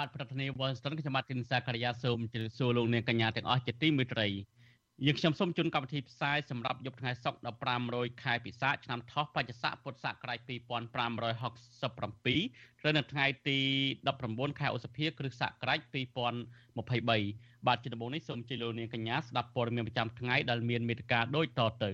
[0.00, 4.28] បាទប្រធានាធិបតី Washington ខ្ញុំបាទទីនសាករិយាសូមជម្រាបសួរលោកអ្នកកញ្ញាទាំងអស់ជាទីមេត្រី
[5.06, 7.38] យើងខ្ញុំសូមជូនកម្មវិធីផ្សាយសម្រាប់យប់ថ្ងៃសុក្រ
[7.80, 13.58] 1500ខែពិសាខឆ្នាំថោះបច្ចស័កពុទ្ធសករាជ2567ត្រូវនៅថ្ងៃទី
[14.10, 21.92] 19ខែឧសភាគ្រិស្តសករាជ2023បាទជាដំបូងនេះសូមជម្រាបលោកអ្នកកញ្ញាស្ដាប់ព័ត៌មានប្រចាំថ្ងៃដែលមានមេត្តាដូចតទៅ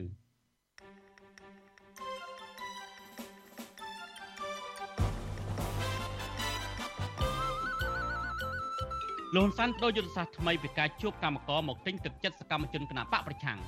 [9.37, 13.59] លោកហ៊ុនសែនបដូរយុទ្ធសាស្ត្រថ្មីពីការជួបកម្មករមកទិញទឹកចិត្តសកម្មជនគណបកប្រឆាំង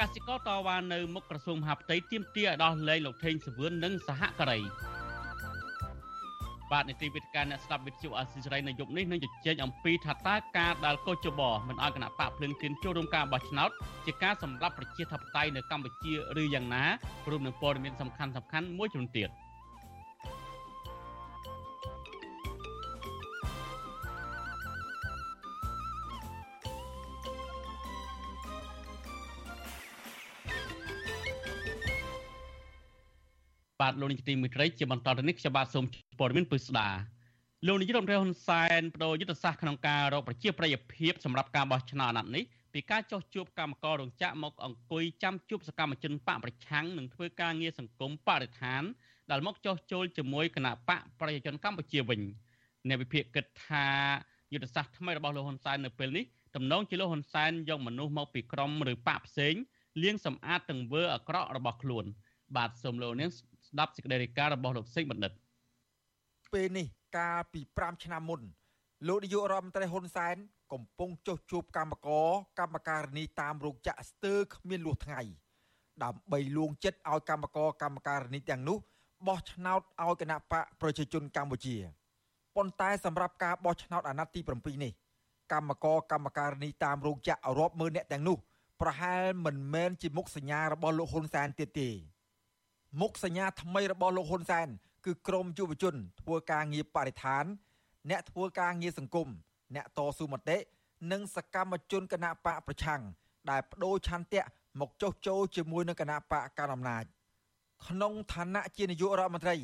[0.00, 4.60] កសិករតវ៉ានៅមុខក្រសួងមហាផ្ទៃទាមទារឲ្យដោះលែងលោកថេងសវឿននិងសហការី
[6.70, 13.70] បាទនីតិវិទ្យាអ្នកស្ដាប់វិទ្យុអាស៊ីសេរីនៅយប់នេះនឹងជជែកអំពីថាតើការដែលកោជបមិនឲ្យគណៈបកភ្លើងទៀនចូលរួមការបោះឆ្នោត
[14.06, 16.12] ជាការសម្លាប់ប្រជាធិបតេយ្យនៅកម្ពុជា
[16.42, 16.84] ឬយ៉ាងណា
[17.30, 19.30] រួមនឹងព័ត៌មានសំខាន់ៗមួយចំនួនទៀត។
[33.80, 35.84] បាទលោកនាយកទីមេត្រីជាបន្តទៅនេះខ្ញុំបាទសូម
[36.18, 36.88] ព័ត៌មានពិស្ដា
[37.66, 48.82] លោកនាយរដ្ឋមន្ត្រីហ៊ុនសែនបដូរយុទ្ធសាស្ត្រក្នុងការរកប្រជាប្រិយភាពសម្រាប់ការបោះឆ្នោតអាណត្តិនេះពីការចោះជួបកម្មកររោងចក្រមកអង្គុយចាំជួបសកម្មជនបកប្រឆាំងនិងធ្វើការងារសង្គមបរិស្ថាន
[49.30, 52.20] ដែលមកចោះចូលជាមួយគណៈបកប្រជាជនកម្ពុជាវិញ
[52.88, 53.86] អ្នកវិភាគគិតថា
[54.52, 56.24] យុទ្ធសាស្ត្រថ្មីរបស់លោកហ៊ុនសែននៅពេលនេះ
[56.56, 59.54] តំណងជាលោកហ៊ុនសែនយកមនុស្សមកពីក្រមឬបកផ្សេង
[60.02, 62.04] លាងសម្អាតទង្វើអាក្រក់របស់ខ្លួន
[62.56, 63.30] បាទសូមលោកនាង
[63.68, 65.32] ស្ដាប់សេចក្តីរាយការណ៍របស់លោកសេងបណ្ឌិត
[66.52, 66.86] ពេលនេះ
[67.16, 68.40] កាលពី5ឆ្នាំមុន
[69.08, 70.36] លោកនាយករដ្ឋមន្ត្រីហ៊ុនសែន
[70.72, 75.20] កំពុងចុះជួបកម្មករកម្មការនីតាមរោងចក្រស្ទើរគ្មានលួសថ្ងៃ
[76.04, 78.78] ដើម្បីលួងចិត្តឲ្យកម្មករកម្មការនីទាំងនោះ
[79.26, 81.76] បោះឆ្នោតឲ្យគណៈបកប្រជាជនកម្ពុជា
[82.56, 84.92] ប៉ុន្តែសម្រាប់ការបោះឆ្នោតអាណត្តិទី7នេះ
[85.52, 88.36] កម្មករកម្មការនីតាមរោងចក្ររាប់ម៉ឺនអ្នកទាំងនោះ
[88.80, 91.88] ប្រហែលមិនមែនជាមុខសញ្ញារបស់លោកហ៊ុនសែនទៀតទេ
[93.00, 94.68] មុខសញ្ញាថ្មីរបស់លោកហ៊ុនសែន
[95.06, 97.44] គឺក្រមយុវជន ធ្វើការងារបរិស្ថាន
[98.10, 99.28] អ្នកធ្វើការងារសង្គម
[99.74, 100.56] អ្នកតស៊ូមតិ
[101.12, 103.02] និងសកម្មជនគណៈបកប្រឆាំង
[103.50, 104.42] ដែលបដូរឆន្ទៈ
[104.80, 107.04] មកចុះចូលជាមួយនឹងគណៈបកកណ្ដាលអំណាច
[107.86, 109.56] ក្នុងឋានៈជានាយករដ្ឋមន្ត្រី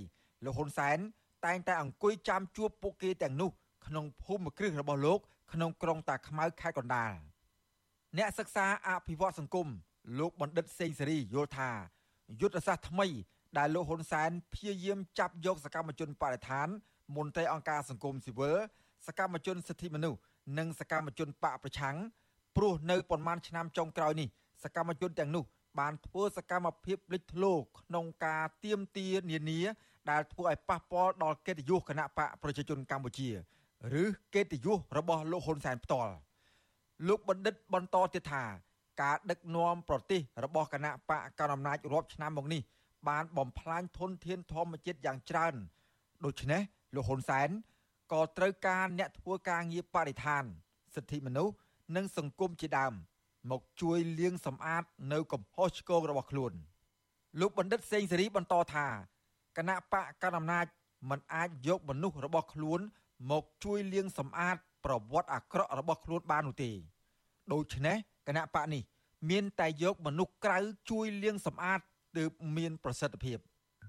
[0.45, 0.99] លោកហ៊ុនសែន
[1.45, 3.51] តែងតែអង្គុយចាំជួបពួកគេទាំងនោះ
[3.87, 5.19] ក្នុងភូមិគ្រឹះរបស់លោក
[5.53, 7.13] ក្នុងក្រុងតាខ្មៅខេត្តកណ្ដាល
[8.17, 9.69] អ្នកសិក្សាអភិវឌ្ឍសង្គម
[10.19, 11.71] លោកបណ្ឌិតសេងសេរីយល់ថា
[12.41, 13.07] យុទ្ធសាស្ត្រថ្មី
[13.59, 16.69] ដែលលោកហ៊ុនសែនព្យាយាមចាប់យកសកម្មជនបរិស្ថាន
[17.17, 18.57] មន្ត្រីអង្គការសង្គមស៊ីវិល
[19.07, 20.21] សកម្មជនសិទ្ធិមនុស្ស
[20.59, 21.97] និងសកម្មជនបកប្រឆាំង
[22.57, 24.29] ព្រោះនៅប៉ុន្មានឆ្នាំចុងក្រោយនេះ
[24.65, 25.45] សកម្មជនទាំងនោះ
[25.79, 29.61] បានធ្វើសកម្មភាពលេចធ្លោក្នុងការទៀមទានានា
[30.11, 33.29] ដែលធ្វើឲ្យប៉ះពាល់ដល់កិត្តិយសគណៈបកប្រជាជនកម្ពុជា
[34.03, 34.05] ឬ
[34.35, 36.15] កិត្តិយសរបស់លោកហ៊ុនសែនផ្ទាល់
[37.09, 38.45] លោកបណ្ឌិតបន្តទៀតថា
[39.03, 42.63] ការដឹកនាំប្រទេសរបស់គណៈបកកណ្ដាលអំណាចរាប់ឆ្នាំមកនេះ
[43.09, 45.55] បានបំផ្លាញធនធានធម្មជាតិយ៉ាងច្រើន
[46.25, 46.63] ដូច្នេះ
[46.95, 47.49] លោកហ៊ុនសែន
[48.13, 50.45] ក៏ត្រូវការអ្នកធ្វើការងារបរិស្ថាន
[50.95, 51.55] សិទ្ធិមនុស្ស
[51.97, 52.93] និងសង្គមជាដើម
[53.51, 56.53] មកជួយលាងសម្អាតនៅកំហុសឆ្គងរបស់ខ្លួន
[57.41, 58.87] លោកបណ្ឌិតសេងសេរីបន្តថា
[59.57, 60.67] គណៈបកកណ្ដាលអំណាច
[61.11, 62.81] មិនអាចយកមនុស្សរបស់ខ្លួន
[63.31, 66.71] មកជួយលាងសម្អាត ប្រវត្តិអាក្រក់របស់ខ្លួនបាននោះទេ
[67.53, 67.97] ដូច្នេះ
[68.29, 68.83] គណៈបកនេះ
[69.31, 70.59] មានតែយកមនុស្សក្រៅ
[70.91, 71.81] ជួយលាងសម្អាត
[72.17, 73.39] ទើបមានប្រសិទ្ធភាព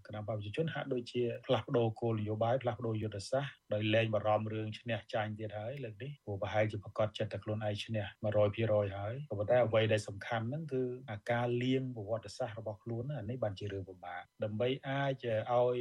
[0.08, 8.06] គណៈបព្វជិជនហាក់ដូចជាផ្លាស់ប្ដូរគោលនយោបាយផ្លាស់ប្ដូរយុទ្ធសាស្ត្រដោយលែងបារម្ភរឿងឈ្នះចាញ់ទៀតហើយលើកនេះព្រោះប្រហែលជាប្រកាសចិត្តតែខ្លួនឯងឈ្នះ
[8.52, 15.78] 100%ហើយក៏ប៉ុន្តែអ្វីដែលសំខាន់ហ្នឹងគឺអាការលៀងប្រវត្តិសាស្ត្ររបស់ខ្លួនអានេះបានជារឿងពិបាកដើម្បីអាចឲ្យ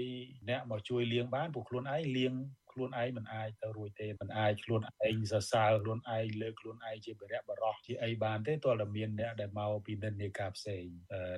[0.49, 2.35] អ្នកមកជួយលៀងបានព្រោះខ្លួនឯងលៀង
[2.75, 10.85] ខ្លួនឯងមិនអាចទៅរួចទេមិនអាចខ្លួនឯងសរសើរខ្លួនឯងលើកខ្លួនឯងជាបរិយបរោះជាអីបានទេទាល់តែមានអ្នកដែលមកពីនិន្នាការផ្សេង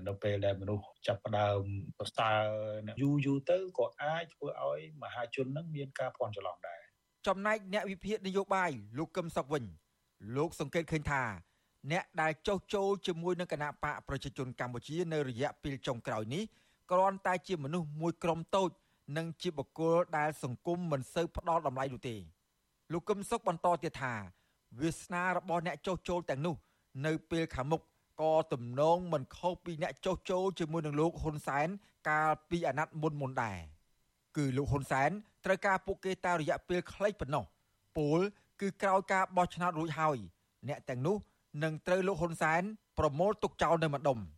[0.09, 1.61] នៅពេលដែលមនុស្សចាប់ផ្ដើម
[1.99, 2.43] ប្រសើរ
[3.03, 6.81] យូរយូរទៅក៏អាចធ្វើឲ្យមហាជននឹងមានការភ័ន្តច្រឡំដែរ
[7.27, 9.65] ចំណែកអ្នកវិភាគនយោបាយលោកកឹមសុខវិញ
[10.37, 11.23] លោកសង្កេតឃើញថា
[11.93, 16.45] អ្នកដែលចោះចូលជាមួយនឹងគណៈបកប្រជាជនកម្ពុជានៅរយៈពេលចុងក្រោយនេះ
[16.91, 18.71] គ្រាន់តែជាមនុស្សមួយក្រុមតូច
[19.17, 22.17] និងជាបុគ្គលដែលសង្គមមិនសូវផ្ដល់តម្លៃនោះទេ
[22.93, 24.15] លោកកឹមសុខបន្តទៀតថា
[24.81, 26.55] វាសនារបស់អ្នកចុះចូលទាំងនោះ
[27.07, 27.83] នៅពេលខាងមុខ
[28.23, 31.69] ក៏ទំនងមិនខុសពីអ្នកចុះចូលជាមួយនឹងលោកហ៊ុនសែន
[32.09, 33.59] កាលពីអាណត្តិមុនមុនដែរ
[34.37, 35.11] គឺលោកហ៊ុនសែន
[35.45, 37.45] ត្រូវការពួកគេតែរយៈពេលខ្លីប៉ុណ្ណោះ
[37.97, 38.21] ពល
[38.61, 40.19] គឺក្រោយការបោះឆ្នោតរួចហើយ
[40.69, 41.17] អ្នកទាំងនោះ
[41.63, 42.63] នឹងត្រូវលោកហ៊ុនសែន
[42.99, 44.19] ប្រមូលទុកចោលនៅម្ដុំ។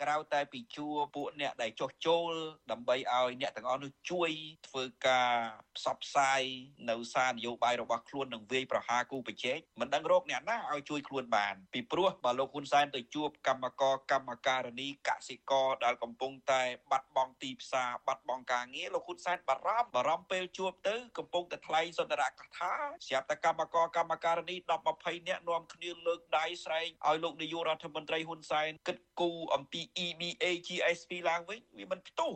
[0.00, 2.32] ក្រៅតែពីជួពួកអ្នកដែលចោះចូល
[2.70, 4.30] ដើម្បីឲ្យអ្នកទាំងអស់នោះជួយ
[4.68, 5.34] ធ្វើការ
[5.76, 6.42] ផ្សព្វផ្សាយ
[6.90, 22.72] នៅសារនយោបាយរបស់ខ្លួននឹងវាយប្រហារគូប្រជែងមិនដឹងរកអ្នកណាឲ្យជួយខ្លួនបាន ពីព្រោះបើលោកហ៊ុនសែនទៅជួបកម្មករកម្មការនីកសិករដែលកំពុងតែបាត់បង់ទីផ្សារបាត់បង់ការងារលោកហ៊ុនសែនបារម្ភបារម្ភពេលជួបទៅកំពុងតែថ្លែងសន្ទរកថា
[23.06, 32.32] ស្រាប់តែកម្មករកម្មការនី10 20នាក់នាំគ្នាលើកដៃស្រែកឲ្យលោកនាយករដ្ឋមន្ត្រីហ៊ុនសែនគិតគូរអំពី EBA GSP ឡើងវិញវាមិនផ្ទុះ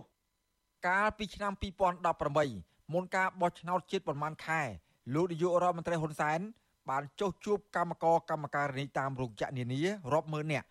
[0.86, 1.52] កាលពីឆ្នាំ
[2.22, 4.62] 2018មុនការបោះឆ្នោតជាតិប្រមាណខែ
[5.14, 6.40] លោកនាយករដ្ឋមន្ត្រីហ៊ុនសែន
[6.90, 9.82] បានចុះជួបកម្មករកម្មការិនីតាមរោងចក្រនានា
[10.12, 10.66] រាប់ម៉ឺននាក់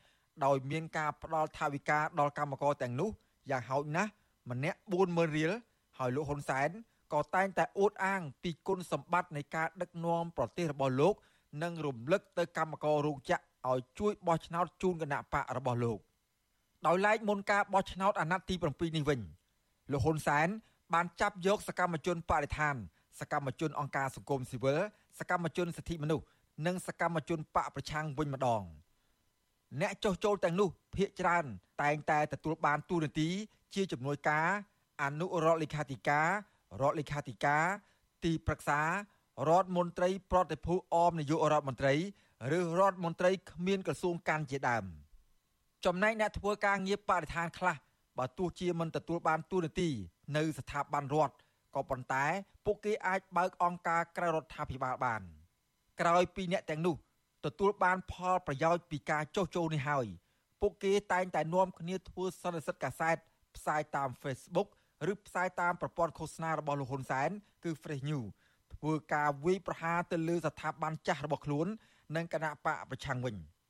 [0.46, 3.10] ដោយមានការផ្ដល់ថវិកាដល់កម្មករទាំងនោះ
[3.50, 4.12] យ៉ាងហោចណាស់
[4.52, 4.78] ម្នាក់
[5.08, 5.52] 40000រៀល
[5.98, 6.70] ហើយលោកហ៊ុនសែន
[7.14, 11.14] ក៏តែងតែអួតអាងពីគុណសម្បត្តិនៃការដឹកនាំប្រទេសរបស់លោក
[11.64, 16.00] និងរំលឹកទៅកម្មកររោងចក្រឲ្យជួយបោះឆ្នោតជូនគណៈបករបស់លោក
[16.88, 19.20] ដោយឡែកមុនការបោះឆ្នោតអាណត្តិទី7នេះវិញ
[19.92, 20.48] លោកហ៊ុនសែន
[20.94, 22.76] បានចាប់យកសកម្មជនបរិស្ថាន
[23.20, 24.80] សកម្មជនអង្គការសង្គមស៊ីវិល
[25.20, 26.26] សកម្មជនសិទ្ធិមនុស្ស
[26.66, 28.64] និងសកម្មជនបកប្រឆាំងវិញម្ដង
[29.82, 31.46] អ្នកចុះចូលទាំងនោះភាកច្រើន
[31.82, 33.30] តែងតែទទួលបានទូនាទី
[33.74, 34.48] ជាជំនួយការ
[35.02, 36.30] អនុរដ្ឋលេខាធិការ
[36.82, 37.66] រដ្ឋលេខាធិការ
[38.24, 38.82] ទីប្រឹក្សា
[39.50, 41.96] រដ្ឋមន្ត្រី ប្រតិភូអមនាយករដ្ឋមន្ត្រី
[42.58, 44.86] ឬរដ្ឋមន្ត្រីគ្មានក្រសួងកាន់ជាដើម។
[45.86, 47.76] ចំណែកអ្នកធ្វើការងារបរិស្ថានខ្លះ
[48.18, 49.90] បើទោះជាមិនទទួលបានទូនាទី
[50.38, 51.36] នៅស្ថាប័នរដ្ឋ
[51.76, 52.26] ក៏ប៉ុន្តែ
[52.66, 55.22] ពួកគេអាចបើកអង្គការក្រៅរដ្ឋាភិបាលបាន
[56.00, 56.96] ក្រោយពីអ្នកទាំងនោះ
[57.46, 60.06] ទទួលបានផលប្រយោជន៍ពីការចុះចូលនេះហើយ
[60.62, 63.18] ពួកគេតែងតែនាំគ្នាធ្វើសន្និសីទកាសែត
[63.56, 64.68] ផ្សាយតាម Facebook
[65.12, 67.30] ឬផ្សាយតាមប្រព័ន្ធឃោសនារបស់លោកហ៊ុនសែន
[67.64, 68.28] គឺ Fresh News
[68.76, 71.68] ធ្វើការវាយប្រហារទៅលើស្ថាប័នចាស់របស់ខ្លួន
[72.16, 73.38] និងគណៈបកប្រឆាំងវិញ។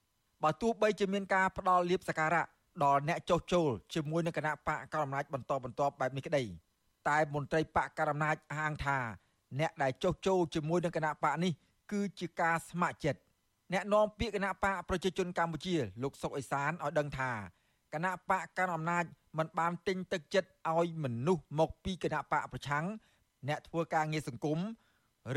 [0.43, 2.43] បើទោះបីជាមានការផ្ដល់លៀបសការៈ
[2.83, 6.43] ដល់អ្នកចុះចូលជាមួយនឹងគណៈបកកណ្ដាលអំណាចបន្តបន្តបែបនេះក្តី
[7.09, 8.97] តែមន្ត្រីបកកណ្ដាលអំណាចអះអាងថា
[9.59, 11.51] អ្នកដែលចុះចូលជាមួយនឹងគណៈបកនេះ
[11.91, 13.19] គឺជាការស្ម័គ្រចិត្ត
[13.73, 17.31] អ្នកនាំពាក្យគណៈបកប្រជាជនកម្ពុជាលោកសុកអេសានឲ្យដឹងថា
[17.93, 19.03] គណៈបកកណ្ដាលអំណាច
[19.37, 22.85] មិនបានទិញទឹកចិត្តឲ្យមនុស្សមកពីគណៈបកប្រឆាំង
[23.47, 24.59] អ្នកធ្វើការងារសង្គម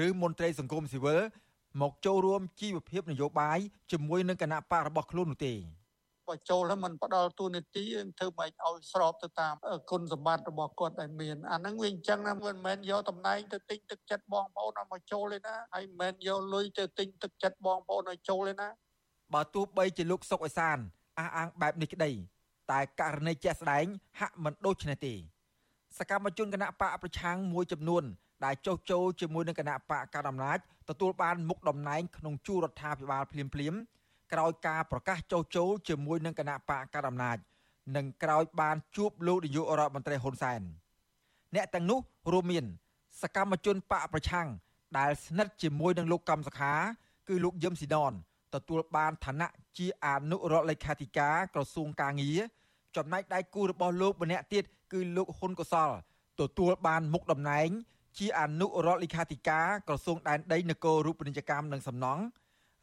[0.07, 1.21] ឬមន្ត្រីសង្គមស៊ីវិល
[1.81, 3.59] មកចូលរួមជីវភាពនយោបាយ
[3.93, 5.55] ជាមួយនឹងគណៈបករបស់ខ្លួននោះទេ
[6.29, 9.55] បើចូលហើយมันផ្ដល់ទូនីតិធ្វើម៉េចឲ្យស្របទៅតាម
[9.91, 18.69] គុណសម្បត្តិរបស់គាត់ដែលមានអាហ្នឹងវាអញ្ចឹងណាមិនមែនយកតំណែងទៅទិញទឹកចិត្តបងប្អូនឲ្យមកចូលទេណាហើយមិនមែនយកលុយទៅទិញទឹកចិត្តបងប្អូនឲ្យចូលទេណា
[19.35, 20.79] បើទោះបីជាលោកសុកអេសាន
[21.19, 22.11] អះអាងបែបនេះក្តី
[22.73, 23.87] តែករណីជាក់ស្ដែង
[24.21, 25.15] ហាក់មិនដូចនេះទេ
[25.99, 28.05] សកម្មជនគណៈបកប្រឆាំងមួយចំនួន
[28.45, 30.59] ដែលចុះចូលជាមួយនឹងគណៈបកកណ្ដាលអំណាច
[30.91, 33.75] ទទួលបានមុខតំណែងក្នុងជួររដ្ឋាភិបាលភ្លាមភ្លាម
[34.33, 37.37] ក្រោយការប្រកាសចុះចូលជាមួយនឹងគណៈបកកណ្ដាលអំណាច
[37.97, 40.61] និងក្រោយបានជួបលោកនាយករដ្ឋមន្ត្រីហ៊ុនសែន
[41.55, 41.99] អ្នកទាំងនោះ
[42.33, 42.65] រួមមាន
[43.23, 44.49] សកម្មជនបកប្រឆាំង
[44.99, 46.73] ដែលស្និទ្ធជាមួយនឹងលោកកំសខា
[47.29, 48.13] គឺលោកយឹមស៊ីដន
[48.55, 49.49] ទទួលបានឋានៈ
[49.79, 52.39] ជាអនុរដ្ឋលេខាធិការក្រសួងកាងារ
[52.97, 55.91] ចំណែកដៃគូរបស់លោកម្នាក់ទៀតគឺលោកហ៊ុនកុសល
[56.41, 57.69] ទទួលបានមុខតំណែង
[58.19, 62.23] ជាអនុរដ្ឋលេខាធិការក្រសួងដែនដីនគររូបនីយកម្មនិងសំណង់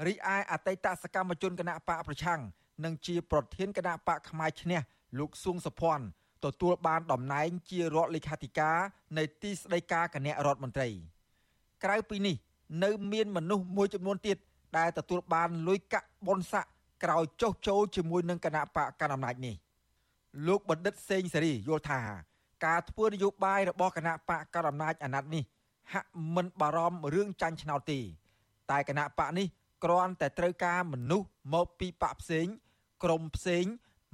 [0.07, 2.41] រីឯអតីតសកម្មជនគណៈបកប្រឆាំង
[2.83, 4.79] និងជាប្រធានគណៈបកផ្នែកឈ្នះ
[5.19, 6.05] លោកសួងសុភ័ណ្ឌ
[6.45, 8.77] ទទួលបានតំណែងជារដ្ឋលេខាធិការ
[9.17, 10.89] នៃទីស្តីការគណៈរដ្ឋមន្ត្រី
[11.83, 12.35] ក្រៅពីនេះ
[12.83, 14.37] នៅមានមនុស្សមួយចំនួនទៀត
[14.77, 16.71] ដែលទទួលបានលុយកាក់បុណ្យស័ក្តិ
[17.03, 19.55] ក្រោយចុះចូលជាមួយនឹងគណៈបកកណ្ដាលអំណាចនេះ
[20.47, 21.99] លោកបណ្ឌិតសេងសេរីយល់ថា
[22.65, 25.43] ការធ្វើនយោបាយរបស់គណៈបកកណ្ដាលអំណាចអាណត្តិនេះ
[25.93, 27.99] ហាក់មិនបារម្ភរឿងចាញ់ឆ្នោតទេ
[28.71, 29.47] តែគណៈបកនេះ
[29.83, 32.47] គ្រាន់តែត្រូវការមនុស្សមកពីបកផ្សេង
[33.03, 33.65] ក្រុមផ្សេង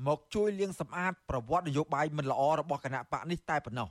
[0.08, 3.90] មកជួយលាងសម្អាតប្រវត្តិនយោបាយមិនល្អរបស់គណៈបកនេះតែប៉ុណ្ណោះ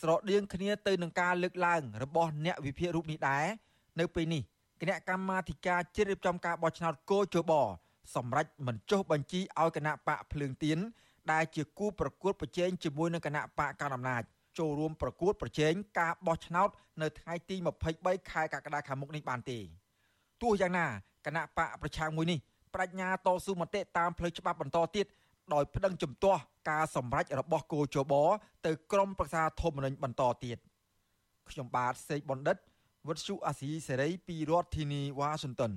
[0.00, 3.46] ស្រដៀងគ្នាទៅនឹងការលើកឡើងរបស់អ្នកវិភាគរូបនេះដែរ
[4.00, 4.42] នៅពេលនេះ
[4.80, 7.52] គណៈកម្មាធិការជ្រៀបចំការបោះឆ្នោតគោជប
[8.14, 10.78] សម្រាប់មិនចុះបញ្ជីឲ្យគណៈបកភ្លើងទៀន
[11.32, 14.22] ដែលជាគូប្រកួតប្រជែងជាមួយនឹងគណៈបកកណ្ដាលអំណាច
[14.58, 16.68] ចូលរួមប្រកួតប្រជែងការបោះឆ្នោត
[17.02, 17.56] នៅថ្ងៃទី
[17.94, 19.58] 23ខែកក្កដាខាងមុខនេះបានទេ
[20.42, 20.86] ទោះយ៉ាងណា
[21.26, 22.38] គណៈបកប្រឆាំងមួយនេះ
[22.74, 25.06] បញ្ញាតស៊ូមតិតាមផ្លូវច្បាប់បន្តទៀត
[25.54, 26.40] ដោយប្តឹងជំទាស់
[26.70, 28.12] ការសម្រេចរបស់គោជប
[28.66, 30.58] ទៅក្រមប្រឹក្សាធម្មនុញ្ញបន្តទៀត
[31.50, 32.56] ខ្ញុំបាទសេកបណ្ឌិត
[33.06, 35.72] វុទ្ធុអាស៊ីសេរីពីរដ្ឋធានីវ៉ាស៊ីនតោន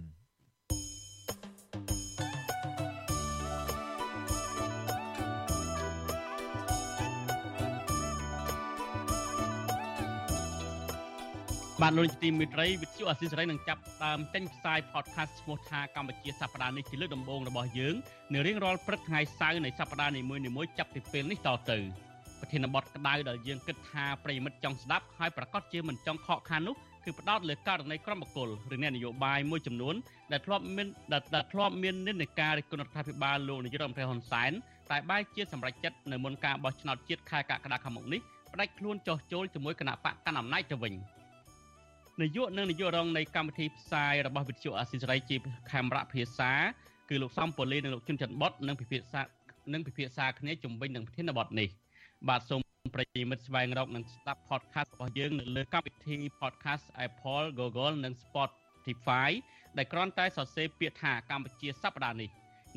[11.84, 17.96] បាទលោកទីមិត្តរីវិទ្យុអស៊ីសេរីនឹងចាប់ដើមចេញផ្សាយ podcast ឈ្មោះថាកម្ពុជាសប្តាហ៍នេះជាលើកដំបូងរបស់យើង
[18.34, 21.78] នៅរៀងរាល់ព្រឹកថ្ងៃសៅរ៍នៃសប្តាហ៍នីមួយៗចាប់ពីពេលនេះតទៅ
[22.40, 29.96] ប្រធានបទក្តៅដែលយើងគិតថាប្រិយមិត្តចង់ស្ដាប់ហើយប្រកាសជាមិនចង់ខកខាននោះគឺផ្ដោតលើករណីក្រុមបកគលឬអ្នកនយោបាយមួយចំនួន
[30.32, 34.52] ដែលធ្លាប់មានដែលធ្លាប់មាននិន្នាការរិះគន់រដ្ឋាភិបាលលោកនាយរដ្ឋមន្ត្រីហ៊ុនសែន
[34.92, 38.22] តែបែរជាសម្រេចចិត្តនៅមុនការបោះឆ្នោតជាតិខែកក្កដាខាងមុខនេះ
[38.54, 40.96] ផ្ដាច់ខ្លួនចោះចូលជាមួយគណៈបកកណ្ដាលអំណាចទៅវិញ។
[42.22, 45.36] នាយកនិងនាយករងនៃកម្មវិធីផ្សាយរបស់វិទ្យុអាស៊ីសេរីជា
[45.72, 46.52] ខេមរៈភាសា
[47.10, 49.22] គឺលោកសំពូលីនិងលោកជុនច័ន្ទបុតនឹងពិភាក្សា
[49.74, 51.68] នឹងពិភាក្សាគ្នាជំវិញនឹងប្រធានបទនេះ
[52.30, 52.62] បាទសូម
[52.96, 59.30] ប្រិយមិត្តស្វែងរកនិងស្ដាប់ podcast របស់យើងនៅលើកម្មវិធី podcast Apple Google និង Spotify
[59.78, 62.30] ដែលគ្រាន់តែសរសេរពាក្យថាកម្ពុជាសប្តាហ៍នេះ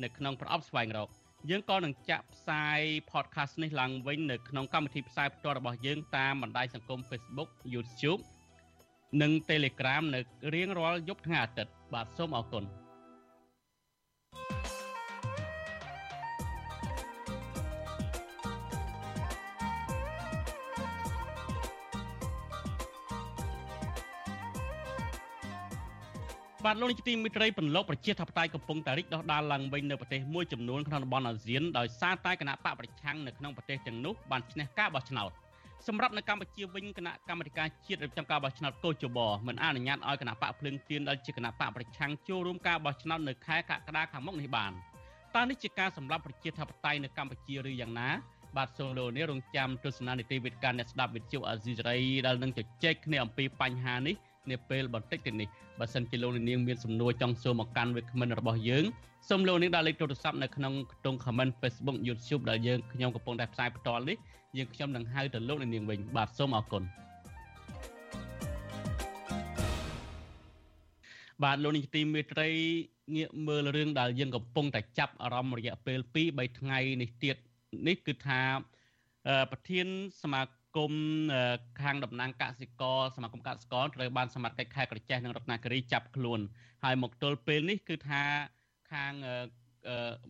[0.03, 1.09] នៅក្នុងប្រអប់ស្វែងរក
[1.49, 2.79] យើងក៏នឹងចាក់ផ្សាយ
[3.11, 8.21] podcast នេះឡើងវិញនៅក្នុងកម្មវិធីផ្សាយផ្ទាល់របស់យើងតាមបណ្ដាញសង្គម Facebook YouTube
[9.19, 10.19] និង Telegram នៅ
[10.53, 12.65] រៀងរាល់យប់ថ្ងៃអាទិត្យបាទសូមអរគុណ
[26.65, 35.31] បាទលោកនាយកទីមេត្រីពន្លកប្រជាធិបតេយ្យកំពុងតែរីកដុះដាលឡើងវិញនៅប្រទេសមួយចំនួនក្នុងតំបន់អាស៊ានដោយសារតែគណៈបកប្រឆាំងនៅក្នុងប្រទេសទាំងនោះបានឈ្នះការបោះឆ្នោត
[35.87, 44.71] សម្រាប់នៅកម្ពុជាវិញគណៈកម្មាធិការជាតិរៀបចំការបោះឆ្នោតកោជបមិនអនុញ្ញាតឲ្យគណៈបកភ្លើងទៀនដែលជាគណៈបកប្រឆាំងចូលរួមការបោះឆ្នោតនៅខែកក្កដាខាងមុខនេះបាន
[45.35, 48.09] តើនេះជាការសម្រាប់ប្រជាធិបតេយ្យនៅកម្ពុជាឬយ៉ាងណា
[48.57, 54.15] បាទសូមលោកនេះរងចាំទស្សនានីតិវិទ្យាអ្នកស្ដាប់វិទ្យុអាស៊ីសេរីដែលនឹងជជែកគ្នាអំពីបញ្ហានេះ
[54.49, 55.47] នាពេលបន្តិចទៀតនេះ
[55.79, 58.85] បើសិនជាលោកនាងមានសំណួរចង់សួរមកកាន់វាគ្មិនរបស់យើង
[59.29, 64.17] សូមលោកនាងដាក់លេខទូរស័ព្ទនៅក្នុងខ្ទង់ comment Facebook YouTube ដែលយើងខ្ញុំកំពុងតែផ្សាយផ្ទាល់នេះ
[64.57, 66.83] យើងខ្ញុំនឹងហៅទៅលោកនាងវិញបាទសូមអរគុណ
[71.43, 72.49] បាទលោកនាងទីមេត្រី
[73.15, 77.35] ងាកមើលរឿងដែលយើងកំពុងតែចាប់អារម្មណ៍រយៈពេល2 3ថ្ងៃនេះទៀត
[77.87, 78.41] នេះគឺថា
[79.51, 79.87] ប្រធាន
[80.21, 80.47] សមាគ
[80.89, 80.91] ម
[81.81, 86.39] ខាងតំណាងកសិករសមាគមកសិករត្រូវបានសមាជិកខេត្តក្រចេះនិងរតនគិរីចាប់ខ្លួន
[86.83, 88.23] ហើយមកទល់ពេលនេះគឺថា
[88.91, 89.13] ខាង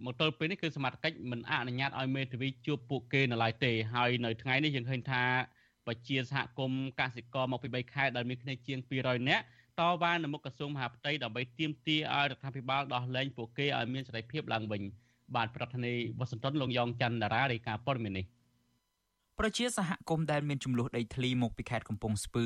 [0.05, 5.23] មកទល់ពេលនេះគឺសមាជិកមិនអនុញ្ញាតឲ្យមេធាវីជួបពួកគេនៅឡើយទេហើយនៅថ្ងៃនេះយើងឃើញថា
[5.87, 9.43] ប្រជាសហគមន៍កសិករមកពី3ខេត្តដែលមានគ្នាជាង200នាក់
[9.79, 14.81] តវ៉ានៅមុខក្រសួងមហាផ្ទៃដើម្បីទាមទារឲ្យរដ្ឋាភិបាលដោះលែងពួកគេឲ្យមានសេរីភាពឡើងវិញ
[15.35, 18.25] បាទប្រធានាធិបតីវ៉ាស៊ីនតោនលោកយ៉ងច័ន្ទតារារាយការណ៍ព័ត៌មាននេះ
[19.43, 22.45] ប្រជាសហគមន៍ដែលមានចំនួនដីធ្លីមកពីខេត្តកំពង់ស្ពឺ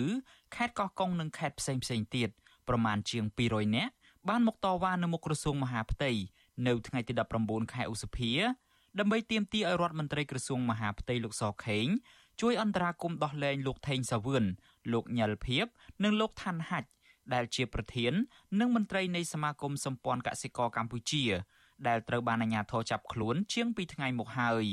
[0.55, 2.29] ខេត្តកោះកុងនិងខេត្តផ្សេងផ្សេងទៀត
[2.67, 3.93] ប្រមាណជាង200នាក់
[4.29, 6.11] បានមកតវ៉ានៅមុខក្រសួងមហាផ្ទៃ
[6.67, 8.31] នៅថ្ងៃទី19ខែឧសភា
[8.99, 11.87] ដើម្បីទាមទារឲ្យរដ្ឋមន្ត្រីក្រសួងមហាផ្ទៃលោកសខេង
[12.41, 14.43] ជួយអន្តរាគមន៍ដោះលែងលោកថេងសាវឿន
[14.93, 15.65] លោកញ៉លភៀប
[16.03, 16.89] និងលោកឋានហាច់
[17.33, 18.13] ដែលជាប្រធាន
[18.59, 21.23] និងមន្ត្រីនៃសមាគមសម្ព័ន្ធកសិករកម្ពុជា
[21.87, 24.65] ដែលត្រូវបានអាជ្ញាធរចាប់ខ្លួនជាង2ថ្ងៃមកហើយ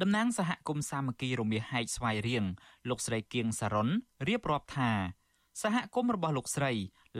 [0.00, 2.44] តំណាងសហគមន៍សាមគ្គីរមាសហែកស្វាយរៀង
[2.88, 3.88] លោកស្រីគៀងសារុន
[4.28, 4.90] រៀបរាប់ថា
[5.62, 6.72] សហគមន៍របស់លោកស្រី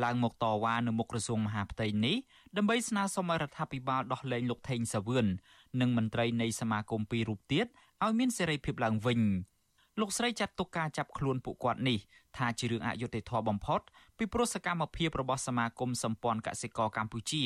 [0.04, 2.16] ឡើងមកតវ៉ានៅមុខក្រសួងមហាផ្ទៃនេះ
[2.56, 5.26] ដើម្បីស្នើសុំឲ្យរដ្ឋាភិបាលដោះលែងលោកថេងសាវឿន
[5.80, 7.66] និងមន្ត្រីនៃសមាគមពីររូបទៀត
[8.04, 9.20] ឲ្យមានសេរីភាពឡើងវិញ
[10.00, 11.99] លោកស្រីចាត់ទុកការចាប់ខ្លួនពួកគាត់នេះ
[12.37, 13.80] ថាជារឿងអយុត្តិធម៌បំផុត
[14.18, 17.44] ពីព្រោះសកម្មភាពរបស់សមាគមសម្ព័ន្ធកសិករកម្ពុជា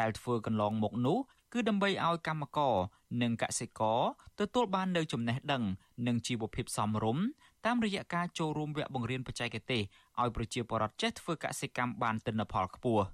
[0.00, 1.18] ដែលធ្វើកន្លងមកនោះ
[1.52, 2.76] គឺដើម្បីឲ្យកម្មករ
[3.22, 4.00] និងកសិករ
[4.40, 5.62] ទទួលបាននូវចំណេះដឹង
[6.06, 7.24] និងជីវភាពសមរម្យ
[7.66, 9.82] តាមរយៈការចូលរួមវគ្គបង្រៀនបច្ចេកទេស
[10.20, 13.04] ឲ្យប្រជាពលរដ្ឋចេះធ្វើកសិកម្មបានទិន្នផលខ្ពស់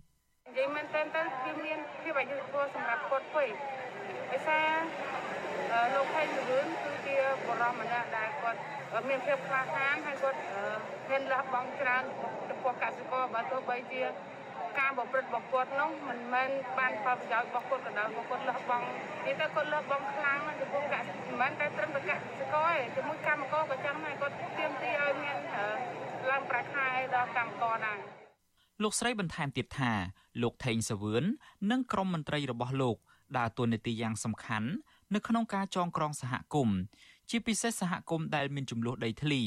[0.46, 3.50] និយាយមែនតើទៅវាមានភាពអយុត្តិធម៌សម្រាប់គាត់ពេក
[4.30, 4.70] ដោយសារ
[5.94, 7.16] លោកខេងលឿនគឺជា
[7.46, 8.58] បរិមម្នាក់ដែលគាត់
[9.08, 10.38] មានភាពខ្លាហានហើយគាត់
[11.10, 12.04] មានលះបង់ច្រើន
[12.48, 14.02] ចំពោះកសិករបើទោះបីជា
[14.80, 18.86] ការប្រព្រឹត្តរបស់គាត់នោះមិនមែនបានផលប្រយោជន៍របស់គាត់ក៏ដោយគាត់លះបង់
[19.26, 25.36] និយាយទៅគាត់លះបង់ខ្លាំងណាស់ចំពោះកសិមិនមែនតែត្រឹមតែកសិករទេជាមួយកម្មករក៏ចឹងដែរគាត់ទាមទារឲ្យមាន
[26.30, 27.98] ឡើងប្រាក់ខែដល់កម្មករដែរ
[28.82, 29.92] លោកស្រីបន្ថែមទៀតថា
[30.42, 31.24] លោកថេងសាវឿន
[31.70, 32.96] និងក្រុមមន្ត្រីរបស់លោក
[33.38, 34.68] ដើរតួនាទីយ៉ាងសំខាន់
[35.14, 36.78] នៅក្នុងការចងក្រងសហគមន៍
[37.30, 39.40] ជាពិសេសសហគមន៍ដែលមានចំនួនដីធ្លី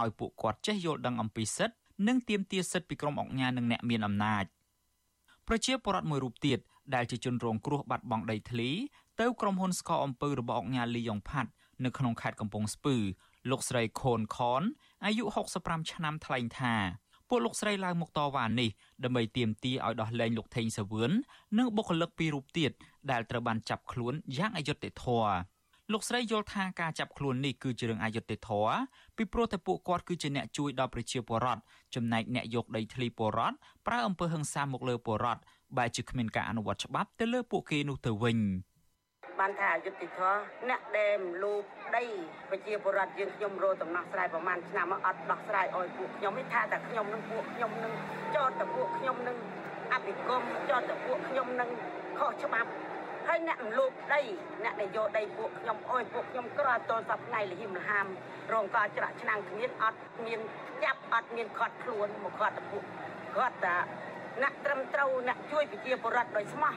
[0.00, 1.76] ឲ្យពួកគាត់ចេះយល់ដឹងអំពីសិទ្ធិ
[2.08, 4.44] និងទាមទារសិទ្ធិពីក្រុមអង្គការនិងអ្នកមានអំណាច
[5.48, 6.58] ប្រជាពលរដ្ឋមួយរូបទៀត
[6.94, 8.70] ដែលជាជនរងគ្រោះបាត់បង់ដីធ្លី
[9.20, 11.50] ទៅក្រុមហ៊ុនស្កអំពើរបស់អង្គការលីយ៉ុងផាត់
[11.84, 12.96] នៅក្នុងខេត្តកំពង់ស្ពឺ
[13.50, 14.62] លោកស្រីខូនខន
[15.04, 15.24] អាយុ
[15.58, 16.74] 65ឆ្នាំថ្លែងថា
[17.28, 18.70] ពួកលោកស្រីឡើងមកតវ៉ានេះ
[19.04, 21.10] ដើម្បីទាមទារឲ្យដោះលែងលោកថេងសាវឿន
[21.58, 22.70] និងបុគ្គលិកពីររូបទៀត
[23.10, 25.32] ដែលត្រូវបានចាប់ខ្លួនយ៉ាងអយុត្តិធម៌
[25.92, 28.76] លោកស្រីយល់ថាការចាប់ខ្លួននេះគឺជារឿងអយុត្តិធម៌
[29.16, 31.60] ពីព្រោះតែពួកគាត់គឺជាអ្នកជួយដល់ប្រជាពលរដ្ឋ
[31.94, 35.42] ចំណែកអ្នកយកដីធ្លីពលរដ្ឋប្រើអំពើហិង្សាមកលើពលរដ្ឋ
[35.76, 38.38] បែរជាគ្មានការអនុវត្តច្បាប់ទៅលើពួកគេនោះទៅវិញ
[39.40, 40.38] បានថាអយុត្តិធម៌
[40.68, 41.62] អ្នកដែលមលូប
[41.96, 42.04] ដី
[42.50, 47.92] ប្រជាពលរដ្ឋយើងខ្ញុំរោដំណោះស្រាយប្រហែលឆ្នាំមកអត់ដោះស្រាយឲ្យពួកខ្ញុំទេថាតែខ្ញុំនឹងពួកខ្ញុំនឹង
[48.36, 49.36] ចោតតែពួកខ្ញុំនឹង
[49.92, 51.68] អភិគមចោតតែពួកខ្ញុំនឹង
[52.18, 52.70] ខុសច្បាប់
[53.26, 54.20] ហើយអ្នកមលូបដី
[54.64, 58.06] អ្នកដែលយកដីពួកខ្ញុំអើយពួកខ្ញុំក្រតតសប្ថ្ងៃលហ៊ីមលហាម
[58.52, 60.40] រងការច្រាក់ឆ្នាំងគ្មានអត់មាន
[60.84, 62.84] ចាប់អត់មានខាត់ខ្លួនមកខាត់តែពួក
[63.36, 63.76] គាត់តែ
[64.42, 66.74] អ្នកត្រឹមត្រូវអ្នកជួយប្រជាពលរដ្ឋដោយស្មោះ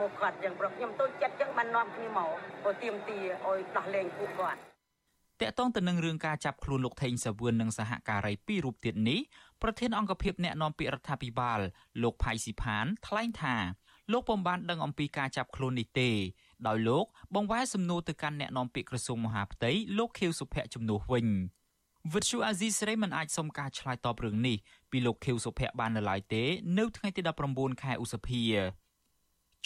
[0.00, 2.30] មកគាត់ចឹងប្រុសខ្ញុំទូចចិត្តចឹងបាននាំគ្នាមក
[2.64, 4.60] ទៅទៀមទាឲ្យដោះលែងពួកគាត់
[5.40, 9.20] តកតងទៅនឹងរឿងការចាប់ខ្លួនលោកថេងសាវឿននិងសហការីពីររូបទៀតនេះ
[9.62, 11.60] ប្រធានអង្គភិបអ្នកណែនាំពាក្យរដ្ឋាភិបាល
[12.02, 13.56] លោកផៃស៊ីផានថ្លែងថា
[14.12, 16.10] លោកពុំបានដឹងអំពីការចាប់ខ្លួននេះទេ
[16.66, 21.26] ដោយលោកបង្វែរសំណួរទៅកាន់អ្នកនាំពាក្យក្រសួងមហាផ្ទៃលោកខៀវសុភ័ក្រជំនួសវិញ
[22.12, 24.56] វិទ្យុអាស៊ីសេរីមិនអាចសុំការឆ្លើយតបរឿងនេះ
[24.90, 26.42] ពីលោកខៀវសុភ័ក្របាននៅឡើយទេ
[26.78, 28.42] នៅថ្ងៃទី19ខែឧសភា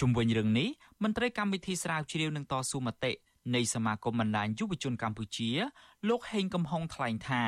[0.01, 0.69] ជុំវិញរឿងនេះ
[1.03, 3.13] មន្ត្រីកម្មវិធីស្រាវជ្រាវនឹងតស៊ូមតិ
[3.55, 5.51] នៃសមាគមបណ្ដាញយុវជនកម្ពុជា
[6.09, 7.45] លោកហេងកំហុងថ្លែងថា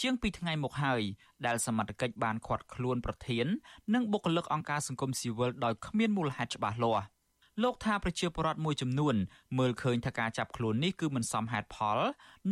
[0.00, 1.02] ជាង2ថ្ងៃមកហើយ
[1.46, 3.46] ដែលសមត្ថកិច្ចបានឃាត់ខ្លួនប្រធាន
[3.94, 7.06] និងបុគ្គលិកអង្គការសង្គមស៊ីវិលដោយគ្មានមូលហេតុច្បាស់លាស់
[7.62, 9.14] លោកថាប្រជាពលរដ្ឋមួយចំនួន
[9.58, 11.98] មើលឃើញថាការចាប់ខ្លួននេះគឺមិនសមហេតុផល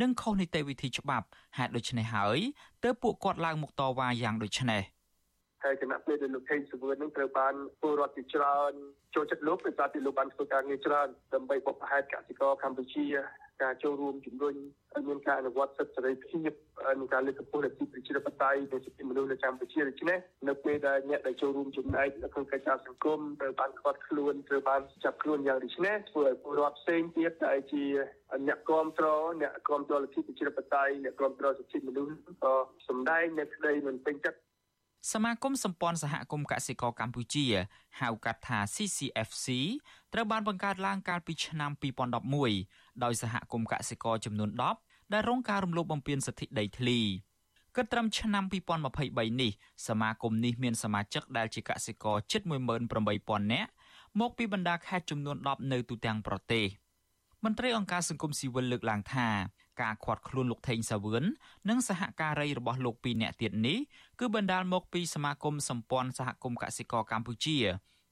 [0.00, 1.26] និងខុសនីតិវិធីច្បាប់
[1.56, 2.38] ហេតុដូច្នេះហើយ
[2.84, 4.82] ទើបពួកគាត់ឡើងមកតវ៉ាយ៉ាងដូចនេះ
[5.64, 8.72] ហើយគណៈពេលដែលលោកថេងសវឿននឹងត្រូវបានពលរដ្ឋជាច្រើន
[9.14, 13.06] ចូលចិត្តលោកដោយសារតែលោកបានធ្វើការងារច្រើនដើម្បីបបផែតកសិករកម្ពុជា
[13.62, 14.54] ការចូលរួមជំរុញ
[14.94, 16.52] ឲ្យមានការអនុវត្តសិទ្ធិសេរីភាព
[17.00, 27.84] និងការលើកកម្ពស់លទ្ធិប្រជាធិបតេយ្យនិងសិទ្ធិមនុស្សនៅកម្ពុជាដូច្នេះនៅពេលដែលអ្នកដែលចូលរួមចំណែកនៅក្នុងកិច្ចការសង្គមត្រូវបានខាត់ខ្លួនត្រូវបានចាប់ខ្លួនយ៉ាងដូចនេះធ្វើឲ្យពលរដ្ឋផ្សេងទៀតដែលជា
[28.46, 32.12] អ្នកគ្រប់គ្រងអ្នកគ្រប់គ្រងលទ្ធិប្រជាធិបតេយ្យអ្នកគ្រប់គ្រងសិទ្ធិមនុស្ស
[32.44, 32.54] ក៏
[32.88, 34.38] សម្ដែងនៅក្តីមិនពេញចិត្ត
[35.12, 37.46] សមាគមសម្ព័ន្ធសហគមន៍កសិករកម្ពុជា
[38.00, 39.46] ហៅកាត់ថា CCFC
[40.12, 41.70] ត្រូវបានបង្កើតឡើងកាលពីឆ្នាំ
[42.36, 47.00] 2011ដោយសហគមន៍កសិករចំនួន10ដែលរងការរំលោភបំពានសិទ្ធិដីធ្លី
[47.76, 48.44] គិតត្រឹមឆ្នាំ
[48.92, 49.52] 2023នេះ
[49.88, 52.42] សមាគមនេះមានសមាជិកដែលជាកសិករជិត
[53.00, 53.70] 18000នាក់
[54.20, 56.66] មកពីបណ្ដាខេត្តចំនួន10នៅទូទាំងប្រទេស
[57.44, 59.28] មន្ត្រីអង្គការសង្គមស៊ីវិលលើកឡើងថា
[59.80, 61.24] ការខាត់ខ្លួនលោកថេងសាវឿន
[61.68, 63.78] និងសហការីរបស់លោកពីរនាក់ទៀតនេះ
[64.20, 67.58] គឺបណ្ដាលមកពីសមាគមសម្ព័ន្ធសហគមន៍កសិករកម្ពុជា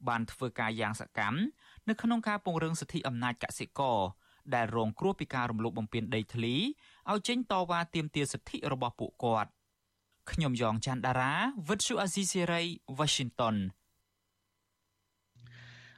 [0.09, 1.39] បានធ្វើការយ៉ាងសកម្ម
[1.89, 3.99] នៅក្នុងការពង្រឹងសិទ្ធិអំណាចកសិករ
[4.55, 6.55] ដែលរងគ្រោះពីការរំលោភបំពានដីធ្លី
[7.11, 9.51] ឲ្យចេញតវ៉ាទាមទារសិទ្ធិរបស់ពួកគាត់
[10.33, 11.33] ខ្ញុំយ៉ងច័ន្ទដារា
[11.69, 12.63] វិទ្យុអាស៊ីសេរី
[12.99, 13.57] Washington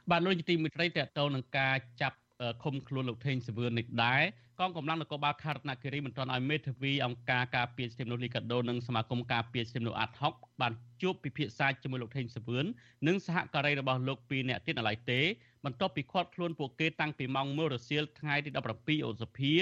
[0.09, 2.17] បាទលោកទីមិត្តរីតទៅនឹងការចាប់
[2.63, 4.21] ឃុំខ្លួនលោកថេងសវឿននេះដែរ
[4.61, 12.65] កងកម្លាំងនគរបាលខេត្តរតនគិរីមិនទាន់ឲ្យមេធាវីអង្គការការពារសិទ្ធិមនុស្សលីកាដូនិងសមាគមការពារសិទ្ធិមនុស្សអាត់ហុកបានជួបពិភាក្សាជាមួយលោកថេងសវឿន
[13.07, 15.21] និងសហការីរបស់លោកពីរនាក់ទៀតនៅឡើយទេ
[15.65, 19.53] បន្ទាប់ពីឃាត់ខ្លួនពួកគេតាំងពីម៉ោង1រសៀលថ្ងៃទី17ឧសភា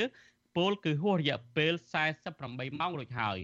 [0.55, 1.73] ពលគឺហួសរយៈពេល
[2.25, 3.39] 48ម៉ោងរួចហើយ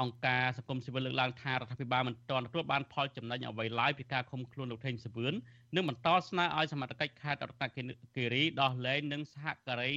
[0.00, 5.34] អង្គការសង្គមស៊ីវិលលើកឡើងថារដ្ឋាភិបាលមិនទាន់ទទួលបានផលចំណេញអ្វីឡើយពីការឃុំខ្លួនលោកថេងសវឿន
[5.74, 9.92] និងបន្តស្នើឲ្យសមត្ថកិច្ចខេត្តរតនគិរីដោះលែងនិងសហការី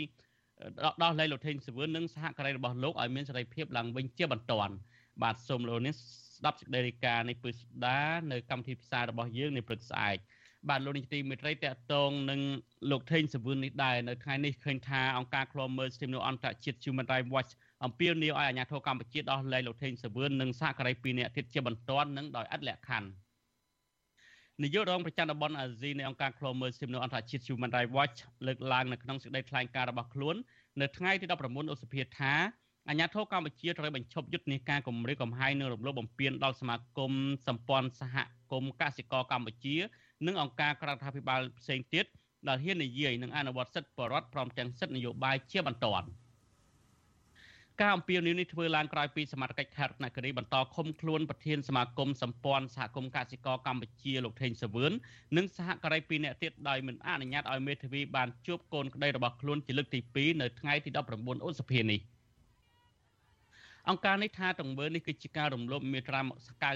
[1.04, 4.74] ដោះលែងលោកថេងសវឿននិងសហការីរបស់លោកឲ្យមានសេរីភាពឡើងវិញជាបន្ទាន់
[5.24, 5.93] បាទសូមលោកនេះ
[6.38, 10.17] ស្ដាប់សេចក្តីរាយការណ៍នៃពឹស្ដានៅកម្មវិធីផ្សាយរបស់យើងនៅព្រឹកស្អែក
[10.69, 12.41] បាទលោកនាយកទីមេត្រីតកតងនឹង
[12.91, 17.52] លោកថេងសវឿននេះដែរនៅថ្ងៃនេះឃើញថាអង្គការឃ្លាំមើលសិទ្ធិមនុស្សអន្តរជាតិ Human Rights Watch
[17.86, 23.10] អំពាវនាវឲ្យអាជ្ញាធរកម្ពុជាដោះលែងលោកថេងសវឿននិងសហការី2នាក់ទៀតជាបន្ទាន់និងដោយឥតលក្ខខណ្ឌ
[24.63, 30.36] នាយករងប្រចាំតំបន់អាស៊ីនៃអង្គការឃ្លាំមើលសិទ្ធិមនុស្សអន្តរជាតិ Human Rights Watch លើកឡើងនៅក្នុងសេចក្តីថ្លែងការណ៍របស់ខ្លួន
[30.82, 32.34] នៅថ្ងៃទី19ឧសភាថា
[32.89, 37.12] អាញាធរកម្ពុជាត្រូវបញ្ឈប់យុទ្ធនាការគម្រាមកំហែងនិងរំលោភបំពានដល់សមាគម
[37.47, 38.15] សម្ព័ន្ធសហ
[38.52, 39.76] គមន៍កសិករកម្ពុជា
[40.26, 42.06] និងអង្គការក្រៅរដ្ឋាភិបាលផ្សេងទៀត
[42.47, 45.88] ដែលហ៊ាននិយាយនិងអនុវត្តសិទ្ធិបរដ្ឋព្រមទាំងសិទ្ធិនយោបាយជាបន្ត
[47.82, 54.91] ការអំពាវនាវនេះធ្វើឡើងក្រោយពីសមាជិកខេត្តរតនគិរីបន្តឃុំខ្លួនប្រធានសមាគមសម្ព័ន្ធសហគមន៍កសិករកម្ពុជាលោកថេងសាវឿន
[55.38, 60.89] និងសហការី2នាក់ទៀតដោយមិនអនុញ្ញាតឲ្យមេធាវីបានជួបកូនក្តីរបស់ខ្លួនជាលើកទី2នៅថ្ងៃទី
[61.20, 62.00] 19ឧសភានេះ
[63.89, 66.22] អង្គការនេះថាទង្វើនេះគឺជាការរំលោភមាត្រា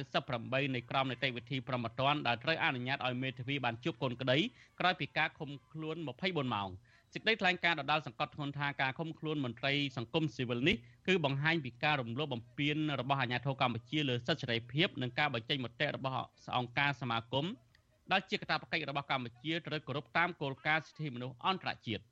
[0.10, 4.38] 98នៃក្រមនីតិវិធីប្រមត្តនដែលត្រូវអនុញ្ញាតឲ្យមេធាវីបានជួបកូនក្តី
[4.80, 6.70] ក្រោយពីការឃុំខ្លួន24ម៉ោង
[7.16, 10.76] សេចក្តីថ្លែងការណ៍ដដាលសង្កត់ធ្ងន់ថាការឃុំខ្លួនមន្ត្រីសង្គមស៊ីវិលនេះ
[11.08, 16.16] គឺបង្ហាញពីការរំលោភបំពានរបស់អាជ្ញាធរកម្ពុជាលើសិទ្ធិសេរីភាពនិងការបញ្ចេញមតិរបស់
[16.58, 17.46] អង្គការសមាគម
[18.12, 22.04] ដែលជាកាតព្វកិច្ចរបស់កម្ពុជាត្រូវគោរពតាមគោលការណ៍សិទ្ធិមនុស្សអន្តរជាតិ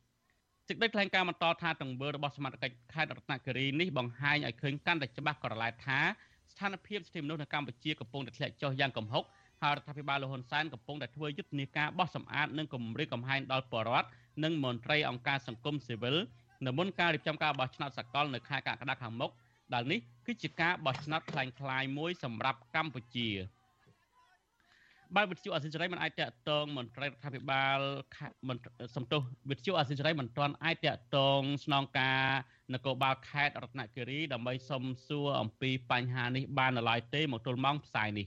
[0.67, 5.99] សេចក្តីថ្លែងការណ៍បន្តថាទង្វើរបស់សមាជិកខេត្តរតនគិរីនេះបង្ហាញឲ្យឃើញកាន់តែច្បាស់ក្រឡែតថា
[6.51, 9.23] ស្ថានភាពសិទ្ធិមនុស្សនៅកម្ពុជាកំពុងតែធ្លាក់ចុះយ៉ាងគំហុក
[9.61, 14.07] ហើយរដ្ឋាភិបាលលហ៊ុនសែនកំពុងតែធ្វើយុទ្ធនាការបោះសម្អាតនិងគម្រាមកំហែងដល់ប្រជាពលរដ្ឋ
[14.44, 16.16] និងមន្ត្រីអង្គការសង្គមស៊ីវិល
[16.66, 19.30] នៅមុនការរៀបចំការបោះឆ្នោតសកលនៅខែកក្កដាខាងមុខ
[19.74, 23.28] ដែលនេះគឺជាការបោះឆ្នោតคล้ายៗមួយសម្រាប់កម្ពុជា
[25.16, 27.78] បាទវិទ្យុអសិរ័យមិនអាចតកតងមន្ត្រីរដ្ឋាភិបាល
[28.96, 32.24] សំទោសវិទ្យុអសិរ័យមិនទាន់អាចតកតងស្នងការ
[32.74, 38.26] នគរបាលខេត្តរតនគិរីដើម្បីសុំសួរអំពីបញ្ហានេះបាននៅឡើយទេមកទល់ម៉ោងផ្សាយនេះ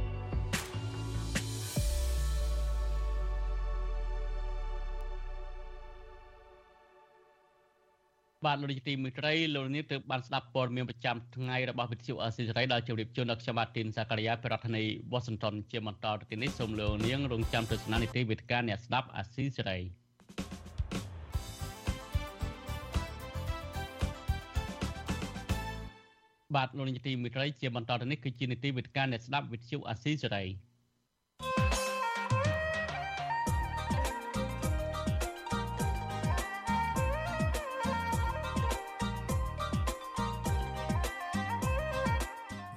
[8.47, 19.77] បាទលោកនាយកទីមេត្រីលោកនាងទើបបានស្ដាប់ព័ត៌មានប្រចាំថ្ងៃរបស់វិទ្យុអស៊ីសេរីដែលជម្រាបជូនដល់ខ្ញុំបាទទីនសាករិយាប្រធានាធិបតី Washington ជាបន្តទៅទីនេះសូមលោកនាងរងចាំទស្សនានីតិវិទ្យាអ្នកស្ដាប់អស៊ីសេរី
[26.55, 30.43] បាទលោកនាយកទីមេត្រីជាបន្តទៅនេះគឺជានីតិវិទ្យាអ្នកស្ដាប់វិទ្យុអស៊ីសេរី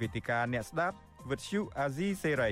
[0.05, 0.97] វេទិកាអ្នកស្ដាប់
[1.29, 2.51] វិទ្យុអាស៊ីសេរី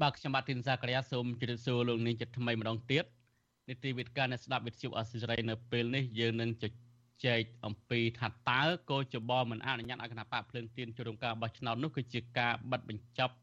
[0.00, 3.04] បាទខ្ញុំបាទទីនសាករិយាសូមជម្រាបសួរលោកនាងជាថ្មីម្ដងទៀត
[3.68, 6.64] នីតិវិទ្យាអ្នកស្ដាប់វិទ្យុអាស៊ីសេរីនៅពេលនេះយើងនឹងជ
[7.24, 13.34] ជែកអំពីថាតើកោចបមិនអនុញ្ញាតឲ្យគណៈបកភ្លើងទៀនចូលរួមការបោះឆ្នោតនោះគឺជាការបិទបញ្ចប់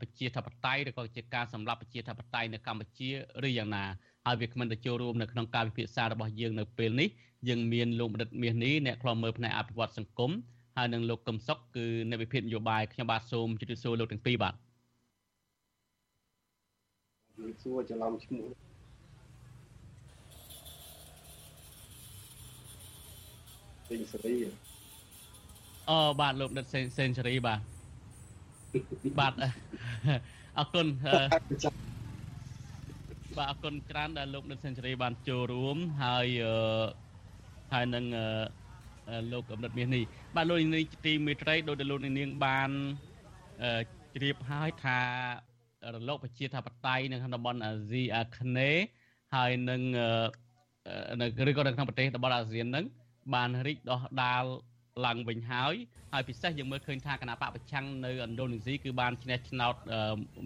[0.00, 3.10] ប្រជាធិបតេយ្យឬក៏ជាការសម្លាប់ប្រជាធិបតេយ្យនៅកម្ពុជា
[3.46, 3.84] ឬយ៉ាងណា
[4.26, 7.08] ហើយវាគ្មិនទៅចូលរួមនៅក្នុងការវិភាសារបស់យើងនៅពេលនេះ
[7.48, 10.30] យើងមានលោកបណ្ឌិតមាសនេះអ្នកខ្លាំមើលផ្នែកអភិវឌ្ឍសង្គម
[10.76, 14.54] ហើយនិងលោកកឹមសុខគឺអ្នកវិភាគនយោបាយខ្ញុំបាទសូមជម្រាបសួរលោកទាំងពីរបាទ
[17.34, 18.46] ជម្រាបសួរច្រឡំឈ្មោះ
[23.88, 24.36] សេនស៊ូរី
[25.90, 27.60] អូបាទលោកដិតសេនស៊ូរីបាទ
[29.20, 29.32] បាទ
[30.58, 30.86] អរគុណ
[33.38, 36.56] បាទអរគុណច្រើនដែលលោកដិតសេនស៊ូរីបានចូលរួមហើយអឺ
[37.72, 38.04] ហើយនឹង
[39.32, 40.04] លោកកំណត់មាសនេះ
[40.36, 42.70] បាទលោកនាងទីមេត្រីដោយដែលលោកនាងបាន
[44.14, 44.98] ជ្រាបហើយថា
[45.94, 48.84] រលកប្រជាធិបតេយ្យនៅក្នុងតំបន់អាស៊ីអាគ្នេយ៍
[49.34, 49.80] ហើយនឹង
[51.20, 52.84] នៅឬក៏នៅក្នុងប្រទេសតំបន់អាស៊ាននឹង
[53.34, 54.44] បានរីកដុះដាល
[55.06, 55.74] ឡើងវិញហើយ
[56.12, 59.74] ហើយពិសេសយើងមើលឃើញថាគណៈបកប្រឆាំងនៅឥណ្ឌូនេស៊ីគឺបានឈ្នះឆ្នោត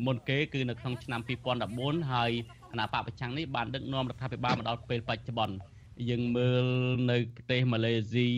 [0.07, 1.21] មុនគេគឺនៅក្នុងឆ្នាំ
[1.67, 2.33] 2014ហើយ
[2.73, 5.57] គណៈបកប្រឆាំងនេះបានដឹកនាំរដ្ឋាភិបាលមកដល់ពេលបច្ចុប្បន្ន
[6.11, 6.65] យើងមើល
[7.11, 8.29] នៅប្រទេសម៉ាឡេស៊ី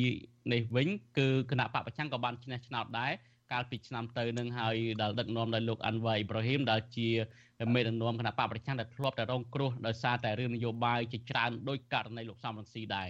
[0.53, 0.89] នេះវិញ
[1.19, 3.13] គឺគណៈបកប្រឆាំងក៏បានឈ្នះឆ្នោតដែរ
[3.53, 7.09] កាលពីឆ្នាំទៅនឹងហើយដែលដឹកនាំដោយលោកអាន់វ៉ៃអ៊ីប្រាហ៊ីមដែលជា
[7.75, 13.09] មេដឹកនាំគណៈបកប្រឆាំងដែលធ្លាប់តែរងគ្រោះដោយសារតែរឿងនយោបាយជាច្រើនដោយករណីលោកសំរងស៊ីដែរ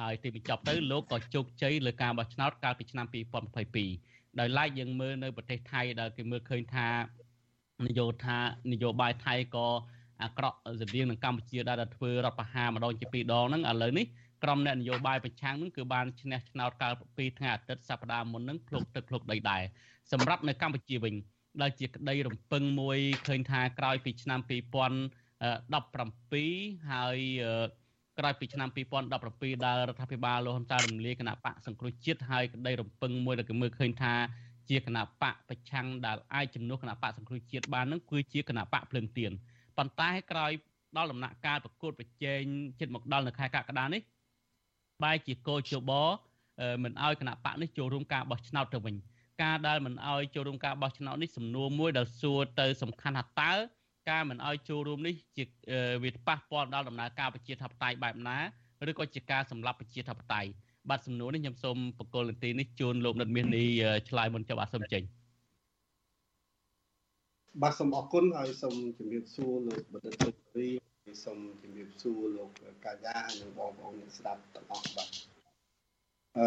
[0.00, 3.06] ហើយទីបញ្ចប់ទៅលោកក៏ជោគជ័យលើការបោះឆ្នោតកាលពីឆ្នាំ
[3.72, 6.88] 2022ដោយឡែកយើងមើលនៅប្រទេសថៃដែលគេមើលឃើញថា
[7.86, 8.38] នយោថា
[8.72, 9.66] នយោបាយថៃក៏
[10.24, 14.06] អាក្រក់ស្តៀងនឹងកម្ពុជាដែលធ្វើរដ្ឋប្រហារម្ដងជាពីរដងហ្នឹងឥឡូវនេះ
[14.44, 19.62] ក្រុមអ្នកនយោបាយប្រឆាំងហ្នឹងគឺបានឈ្នះឆ្នោតកាលពីថ្ងៃអាទិត្យសប្តាហ៍មុនហ្នឹងភ្លុកទឹកភ្លុកដីដែរ
[20.12, 21.14] សម្រាប់នៅកម្ពុជាវិញ
[21.62, 27.18] ដែលជាក្តីរំពឹងមួយឃើញថាក្រោយពីឆ្នាំ2017ហើយ
[28.18, 34.14] ក្រោយពីឆ្នាំ2017ដែលរដ្ឋាភិបាលលោកហ៊ុនសែនរំលាយគណៈបកសង្គ្រោះជាតិហើយក្តីរំពឹងមួយដែលគេមើលឃើញថា
[34.68, 39.32] ជាគណៈបកប្រឆាំងដែលអាចជំនួសគណៈបកសង្គ្រោះជាតិបាននឹងគឺជាគណៈបកភ្លើងទៀន
[39.78, 40.52] ប៉ុន្តែក្រោយ
[40.96, 42.42] ដល់ដំណាក់កាលប្រកួតប្រជែង
[42.80, 44.02] ចិត្តមកដល់នៅខែកក្កដានេះ
[45.02, 45.92] បែរជាកោជប
[46.84, 48.96] មិនអោយគណៈបកនេះចូលរួមការបោះឆ្នោតទៅវិញ
[49.42, 53.52] ការដែលមិនអោយចូលរួមការបោះឆ្នោតនេះសំណួរមួយដែលសួរទៅសំខាន់ថាតើ
[54.10, 55.44] ការមិនអោយចូលរួមនេះជា
[56.02, 58.38] វាប៉ះពាល់ដល់ដំណើរការប្រជាធិបតេយ្យបែបណា
[58.90, 60.50] ឬក៏ជាការសម្លាប់ប្រជាធិបតេយ្យ
[60.90, 63.66] បាទសំណួរនេះខ្ញុំសូមបកគលនីតិនេះជូនលោកនិតមាសនេះ
[64.08, 65.02] ឆ្លើយមុនចាប់បាទសូមចេញ
[67.62, 70.68] បាទសូមអរគុណហើយសូមជម្រាបសួរលោកបណ្ឌិតលោករី
[71.24, 72.50] សូមជម្រាបសួរលោក
[72.84, 75.08] កាយានិងបងប្អូនអ្នកស្ដាប់ទាំងអស់បាទ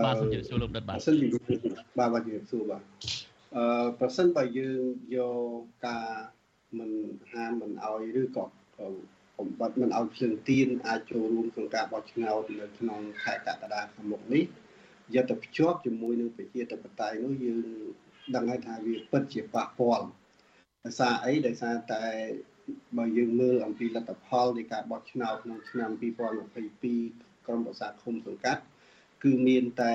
[0.05, 1.27] បាទសូមជម្រាបសួរលោកដិតបាទសិនពី
[1.99, 2.83] បាទបាទជម្រាបសួរបាទ
[3.55, 4.83] អឺប្រសិនបើយើង
[5.15, 6.07] យកការ
[6.79, 6.91] មិន
[7.33, 8.45] ហាមមិនអោយឬក៏
[9.37, 14.43] បំបត្តិមិនអោយភ្លើងទៀនអាចចូលរួមក្នុងការបោះឆ្នោតនៅក្នុងខែកក្កដាខាងមុខនេះ
[15.15, 17.59] យកទៅភ្ជាប់ជាមួយនឹងប្រជាធិបតេយ្យនោះយើង
[18.35, 20.07] ដឹងហើយថាវាពិតជាប៉ះពាល់
[20.85, 22.03] ដោយសារអីដោយសារតែ
[22.97, 28.61] បើយើងមើលអំពីលទ្ធផលនៃការបោះឆ្នោតក្នុងឆ្នាំ2022ក្រុមប្រឹក្សាឃុំសង្កាត់
[29.23, 29.93] គឺមានតែ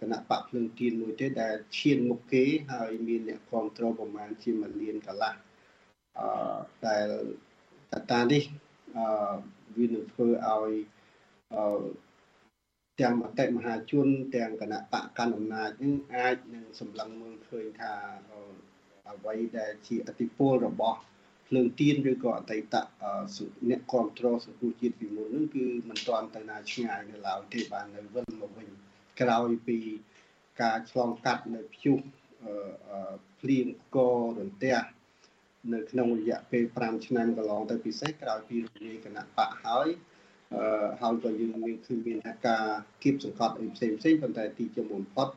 [0.00, 5.34] គណៈបកភ្លើងទៀនមួយទេដែលឈានមុខគេហើយមានអ្នកគ្រប់គ្រងប្រមាណជាមួយលានកន្លះ
[6.18, 6.28] អឺ
[6.86, 7.06] ដែល
[7.92, 8.42] កត្តានេះ
[8.96, 9.06] អឺ
[9.76, 10.72] វានឹងធ្វើឲ្យ
[11.54, 11.84] អឺ
[13.00, 17.94] ទាំងមតិមហាជនទាំងគណៈបកកណ្ដាលអំណាចនឹងអាចនឹងសម្លឹងមើលឃើញថា
[19.10, 20.98] អ្វីដែលជាអតិពលរបស់
[21.48, 22.74] ភ្លើងទៀនឬក៏អតីត
[23.68, 28.68] អ្នកគ្រប់គ្រងសង្គមជាតិពីមុននោះគឺមិនទាន់ទៅណាឆ្ងាយនៅឡើយទេបាននៅវិលមកវិញ
[29.20, 29.78] ក្រោយពី
[30.62, 31.98] ការឆ្លងកាត់នៅព្យុះ
[33.40, 33.98] ភ្លៀងក
[34.38, 34.76] រន្ទះ
[35.74, 40.13] នៅក្នុងរយៈពេល5ឆ្នាំកន្លងទៅពិសេសក្រោយពីរំលាយគណៈបកហើយអឺ
[41.00, 42.64] ហើយក៏យើងមានគឺមានថាការ
[43.02, 45.28] គៀបសង្កត់អីផ្សេងផ្សេងប៉ុន្តែទីជាបំផុត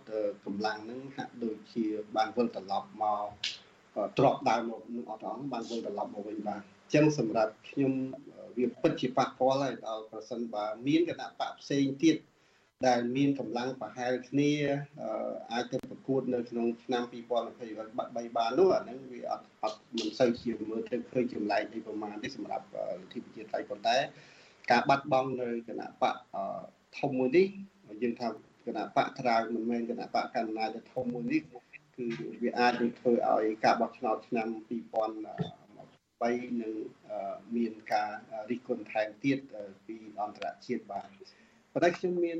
[0.45, 3.25] កម្លាំងនឹងហាក់ដូចជាបានវិលត្រឡប់មក
[4.17, 7.93] ទ្របដើមមកនឹងអត់អស់បានវិលត្រឡប់មកវិញបានអញ្ចឹងសម្រាប់ខ្ញុំ
[8.57, 12.17] វាពិតជាប៉ះពាល់ហើយដល់ប្រសិនបើមានគណៈបកផ្សេងទៀត
[12.87, 14.51] ដែលមានកម្លាំងប្រហែលគ្នា
[15.51, 22.65] អាចទៅប្រកួតនៅក្នុងឆ្នាំ2023បាននោះអាហ្នឹងវាអត់អត់មិនសូវជាមើលទៅឃើញចម្លែកអីប្រមាណទេសម្រាប់
[22.99, 23.97] លទ្ធិប្រជាធិបតេយ្យប៉ុន្តែ
[24.71, 26.15] ការបាត់បង់នៅគណៈបក
[26.99, 27.47] ធំមួយនេះ
[28.03, 28.27] យើងថា
[28.65, 31.41] គណៈបកក្រៅមិនមែនគណៈបកកណ្ដាលធំមួយនេះ
[31.95, 32.05] គឺ
[32.43, 36.73] វាអាចនឹងធ្វើឲ្យការបោះឆ្នោតឆ្នាំ2023នឹង
[37.55, 38.11] មានការ
[38.49, 39.37] រិះគន់ថែមទៀត
[39.85, 41.07] ពីអន្តរជាតិបាន
[41.73, 42.39] ប៉ុន្តែខ្ញុំមាន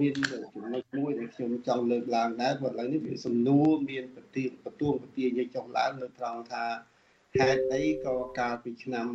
[0.00, 0.14] មាន
[0.54, 6.64] ចំណុចមួយដែលខ្ញុំចង់លើកឡើងដែរព្រោះឥឡូវនេះវាសំណួរមានប្រតិបទួងប្រទាយចុះឡើងនៅត្រង់ថា
[7.36, 9.06] ហេតុអីក៏កាលពីឆ្នាំ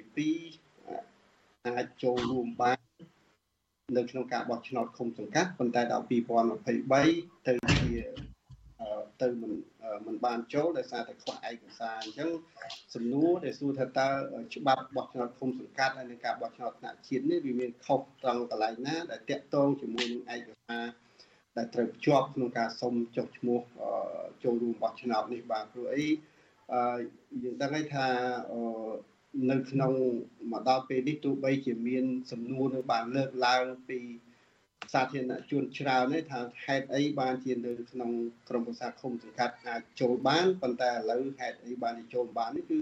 [0.00, 0.69] 2022
[1.66, 2.78] អាចចូលរួមបាន
[3.96, 6.06] នៅក្នុងការបោះឆ្នោតឃុំសង្កាត់ប៉ុន្តែដល់
[6.70, 7.92] 2023ទៅជា
[9.22, 9.52] ទៅមិន
[10.06, 12.30] មិនបានចូលដោយសារតែខ្វះឯកសារអញ្ចឹង
[12.94, 14.08] សំណួរដែលសួរថាតើ
[14.54, 20.84] ច្បាប់បោះឆ្នោតឃុំសង្កាត់ហើយនឹងការបោះឆ្នោតថ្នាក់ជាតិនេះវាមានខុសត្រង់កន្លែងណាដែលតាក់ទងជាមួយនឹងឯកសារ
[21.56, 23.60] ដែលត្រូវភ្ជាប់ក្នុងការសុំចុះឈ្មោះ
[24.42, 26.06] ចូលរួមបោះឆ្នោតនេះបាទព្រោះអី
[27.42, 28.06] យើងដឹងហើយថា
[29.50, 29.92] នៅក្នុង
[30.52, 33.98] មកដល់ពេលនេះទោះបីជាមាន សំណួរនៅបានលើកឡើងពី
[34.92, 38.10] សាធារណជនច្រើនទេថាហេតុអីបានជានៅក្នុង
[38.48, 42.80] ក្រមប្រសាឃុំសង្កាត់អាចចូលបានប៉ុន្តែឥឡូវហេតុអីបានចូលបាននេះគឺ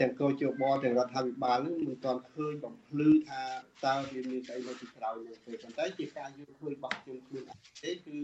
[0.00, 3.42] ទាំងកោជបទាំងរដ្ឋាភិបាលនឹងមិនទាន់ឃើញបំភ្លឺថា
[3.86, 8.16] តើវាមានស្អីនៅពីក្រោយនោះទេប៉ុន្តែជាការយល់ឃើញរបស់ខ្ញុំខ្លួនឯងទេគឺ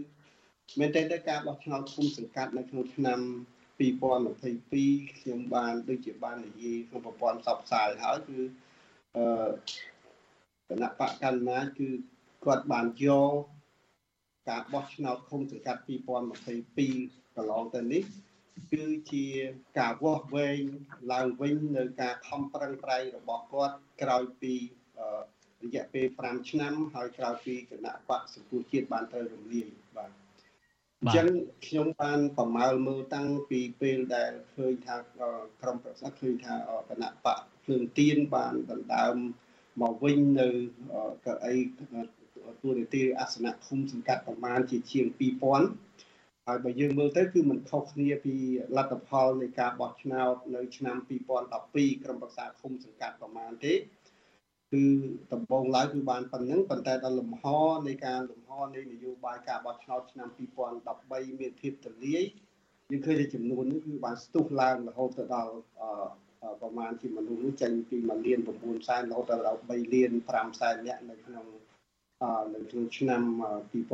[0.79, 3.19] មែនតើការបោះឆ្នោតឃុំសង្កាត់នៅក្នុងឆ្នាំ
[3.81, 8.39] 2022ខ្ញុំបានដូចជាបាននិយាយក្នុងប្រព័ន្ធផ្សព្វផ្សាយហើយគឺ
[9.15, 9.23] អឺ
[10.69, 11.87] គណៈបកកណ្ដាលគឺ
[12.45, 13.33] គាត់បានយក
[14.49, 15.81] ការបោះឆ្នោតឃុំសង្កាត់
[16.59, 18.03] 2022កន្លងទៅនេះ
[18.71, 19.25] គឺជា
[19.79, 20.61] ការវាស់វែង
[21.13, 24.53] ឡើងវិញនៅការខំប្រឹងប្រែងរបស់គាត់ក្រោយពី
[25.63, 29.80] រយៈពេល5ឆ្នាំហើយក្រោយពីគណៈបកសង្គ្រោះជាតិបានត្រូវរំលាយបាទ
[31.03, 31.27] អញ្ចឹង
[31.67, 34.95] ខ្ញុំបានប្រមាលមើលតាំងពីពេលដែលឃើញថា
[35.61, 36.55] ក្រុមប្រឹក្សាឃើញថា
[36.89, 39.15] គណៈបកភ្លើងទៀនបានដណ្ដើម
[39.81, 40.49] មកវិញនៅ
[41.25, 41.55] កៅអី
[42.61, 45.05] ទូរនីតិអាសនៈឃុំសង្កាត់ប្រមាណជាជាង
[45.81, 48.35] 2000ហើយបើយើងមើលទៅគឺมันខុសគ្នាពី
[48.77, 50.97] លទ្ធផលនៃការបោះឆ្នោតនៅឆ្នាំ
[51.49, 53.73] 2012ក្រុមប្រឹក្សាឃុំសង្កាត់ប្រមាណទេ
[54.71, 54.83] គឺ
[55.33, 57.43] ដំបូងឡើយគឺបានប៉ុណ្ណឹងប៉ុន្តែដល់លំហ
[57.87, 60.27] នៃការលំហនៃនយោបាយការបោះឆ្នោតឆ្នាំ
[60.79, 62.23] 2013មានភាពទលាយ
[62.91, 65.53] យើងឃើញថាចំនួននេះគឺបានស្ទុះឡើងរហូតទៅដល់
[66.61, 71.45] ប្រមាណជាមនុស្សចេញពី1លាន9សែនរហូតដល់3លាន5សែននាក់នៅក្នុង
[72.53, 73.21] នៅក្នុងឆ្នាំ
[73.71, 73.89] 2013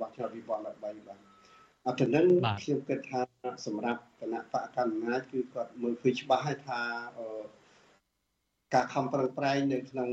[0.00, 0.58] បោះឆ្នោត2013បា
[0.92, 1.18] ទ
[1.86, 2.26] អត់ទៅនឹង
[2.62, 3.20] ខ្ញុំគិតថា
[3.66, 6.80] សម្រាប់គណៈបកកណ្ដាលគឺគាត់មើលឃើញច្បាស់ហើយថា
[8.74, 10.10] ការខំប្រឹងប្រែងនៅក្នុង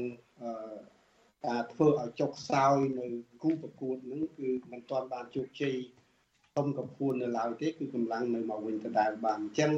[1.47, 3.05] ការធ្វើឲ្យចុកសោយនៅ
[3.41, 5.75] គូប្រកួតហ្នឹងគឺមិនទាន់បានជោគជ័យ
[6.55, 9.71] ធំកំពួននៅឡើយទេគឺកម្លាំងនៅមកវិញដដែលបានអញ្ចឹង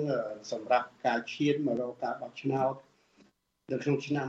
[0.52, 2.74] សម្រាប់ការឈានមករកការបោះឆ្នោត
[3.72, 4.28] នៅក្នុងឆ្នាំ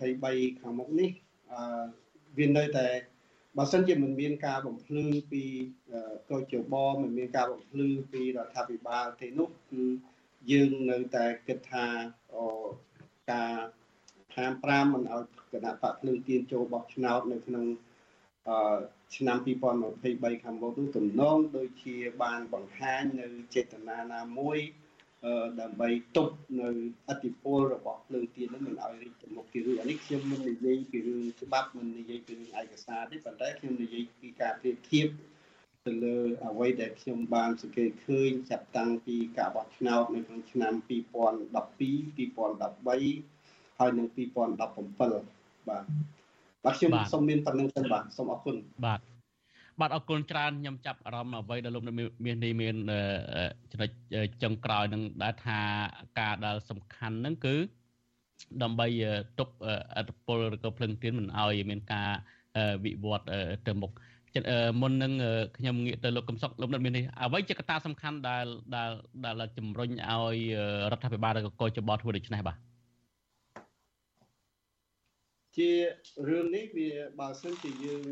[0.00, 1.10] 2023ខាងមុខនេះ
[1.52, 1.84] អឺ
[2.38, 2.88] វានៅតែ
[3.58, 5.44] បើសិនជាមិនមានការបំភ្លឺពី
[6.30, 9.82] កោជបមិនមានការបំភ្លឺពីរដ្ឋាភិបាលទេនោះគឺ
[10.50, 11.86] យើងនៅតែគិតថា
[13.32, 13.52] ការ
[14.36, 17.66] ហាម5មិនឲ្យគណៈបកភ្លើងទៀនចូលបោះឆ្នោតនៅក្នុង
[18.48, 18.78] អឺ
[19.16, 19.36] ឆ្នាំ
[19.90, 24.58] 2023ខាងមុខនោះទំនងដូចជាបានបង្ហាញនៅចេតនាណាមួយ
[25.60, 26.68] ដើម្បីទប់នៅ
[27.08, 35.06] អធិពលរបស់ភ្លើងទៀននឹងមិនឲ្យរីកទៅមុខទីរួចអានេះខ្ញុំមិននិយាយពីរឿងច្បាប់មិននិយាយពីរឿងឯកសារទេប៉ុន្តែខ្ញុំនិយាយពីការប្រៀបធៀប
[35.86, 36.16] ទៅលើ
[36.46, 44.70] អ្វីដែលខ្ញុំបានសង្កេតឃើញចាប់តាំងពីការបោះឆ្នោតនៅក្នុងឆ្នាំ2012 2013ហើយនឹង2017បាទ
[46.64, 49.00] បាទខ្ញុំសូមមានប៉ុណ្្នឹងសិនបាទសូមអរគុណបាទ
[49.80, 52.76] បាទអរគុណច្រើនខ្ញុំចាប់អារម្មណ៍អ្វីដែលលោកមាននេះមាន
[53.70, 53.90] ចំណុច
[54.42, 55.60] ចុងក្រោយនឹងដែលថា
[56.20, 57.56] ការដែលសំខាន់ហ្នឹងគឺ
[58.62, 58.86] ដើម្បី
[59.38, 59.54] ទប់
[59.96, 62.08] អត្តពលឬក៏ភ្លឹងទៀនមិនឲ្យមានការ
[62.84, 63.26] វិវត្ត
[63.68, 63.92] ទៅមុខ
[64.80, 65.12] មុននឹង
[65.56, 68.90] ខ្ញុំងាកទៅលោកកំសុកលោកនិតមាននេះអ្វីជាកត្តាសំខាន់ដែលដែល
[69.24, 70.36] ដែលជំរុញឲ្យ
[70.92, 72.56] រដ្ឋាភិបាលឬក៏កោចបធ្វើដូច្នេះបាទ
[75.56, 75.70] ជា
[76.28, 78.02] រឿងនេះវាបើសិនជាយើង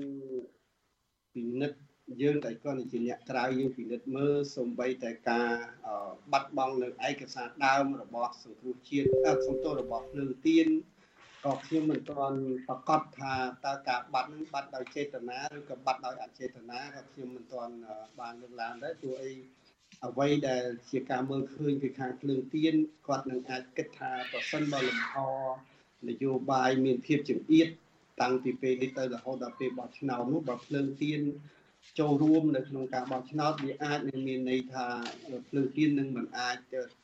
[1.34, 1.78] ពិនិត្យ
[2.22, 5.50] យើងតែគ្រាន់តែជាអ្នកក្រៅយើងពិនិត្យមើលសំបីតែការ
[6.32, 9.08] បាត់បង់នៅឯកសារដើមរបស់សង្គ្រោះជាតិ
[9.46, 10.68] សំទោសរបស់ភ្លើងទៀន
[11.46, 17.74] ក៏ខ្ញុំមិនទាន់ប្រកាសថាតើការបាត់នឹងបាត់ដោយចេតនាឬក៏បាត់ដោយអចេតនាក៏ខ្ញុំមិនទាន់
[18.20, 19.32] បានលើកឡើងដែរព្រោះអី
[20.06, 22.74] អ្វីដែលជាការមើលឃើញពីខាងភ្លើងទៀន
[23.06, 25.12] គាត់នឹងអាចគិតថាប្រសិនបើលំហ
[26.08, 27.68] នយោបាយមានភាពចង្អៀត
[28.20, 31.20] តាំងពីពេលនេះទៅរហូតដល់ពេលបោះឆ្នោតនោះបើភ្លើងទៀន
[31.98, 34.86] ចូលរួមនៅក្នុងការបោះឆ្នោតវាអាចនឹងមានន័យថា
[35.48, 36.56] ភ្លើងទៀននឹងមិនអាច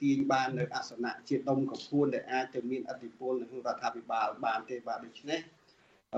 [0.02, 5.40] ទាញបាននៅអាសនៈជាដុំកពួនដែលអាចទៅមានអធិបុលនៅក្នុងរដ្ឋាភិបាលបានទេបាទដូច្នេះ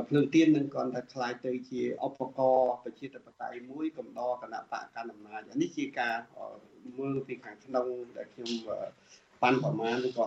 [0.09, 6.16] ភ្លើងទៀននឹងគាត់តែខ្លាយទៅជាឧបករណ៍ប្រជាធិបតេយ្យមួយកំដរគណៈបកកណ្ដាលអំណាចនេះជាការ
[6.99, 8.51] មើលពីខាងក្នុងដែលខ្ញុំ
[9.42, 10.27] ប៉ាន់ប្រមាណឬក៏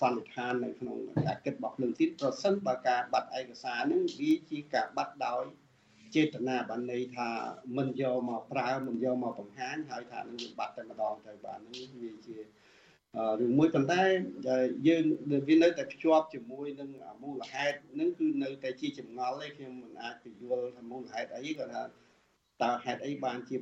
[0.00, 5.44] សន្និដ្ឋាននៅក្នុងការគិតរបស់ភ្លើងទៀនប្រសិនបើការបាត់ឯកសារនឹងវាជាការបាត់ដោយ
[6.14, 7.28] ចេតនាបានន័យថា
[7.76, 14.02] មិនយកមកប្រើមិនយកមកបង្ហាញហើយថានឹងវាបាត់តែម្ដងទៅបាទនេះវាជារឿងមួយប៉ុន្តែ
[14.88, 15.04] យើង
[15.48, 16.88] វានៅតែភ្ជាប់ជាមួយនឹង
[17.22, 21.82] មូលហេតុនឹងគឺនៅតែជាចម្ងល់ទេខ្ញុំមិនអាចពយល់ថាមូលហេតុអីគាត់ថា
[22.62, 23.56] តើហេតុអីបានជា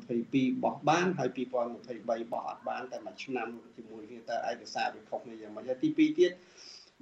[0.00, 6.32] 2022បោះបានហើយ2023បោះអត់បានតែមួយឆ្នាំជាមួយគ្នាតើឯកសារវាខុសគ្នាយ៉ាងម៉េចទី2ទៀត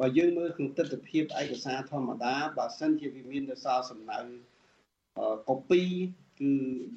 [0.00, 4.18] បើយើងមើលក្នុងទស្សនវិជ្ជាឯកសារធម្មតាបើសិនជាវាមាននៅសល់សំណៅ
[5.48, 5.82] កូពី
[6.40, 6.52] គឺ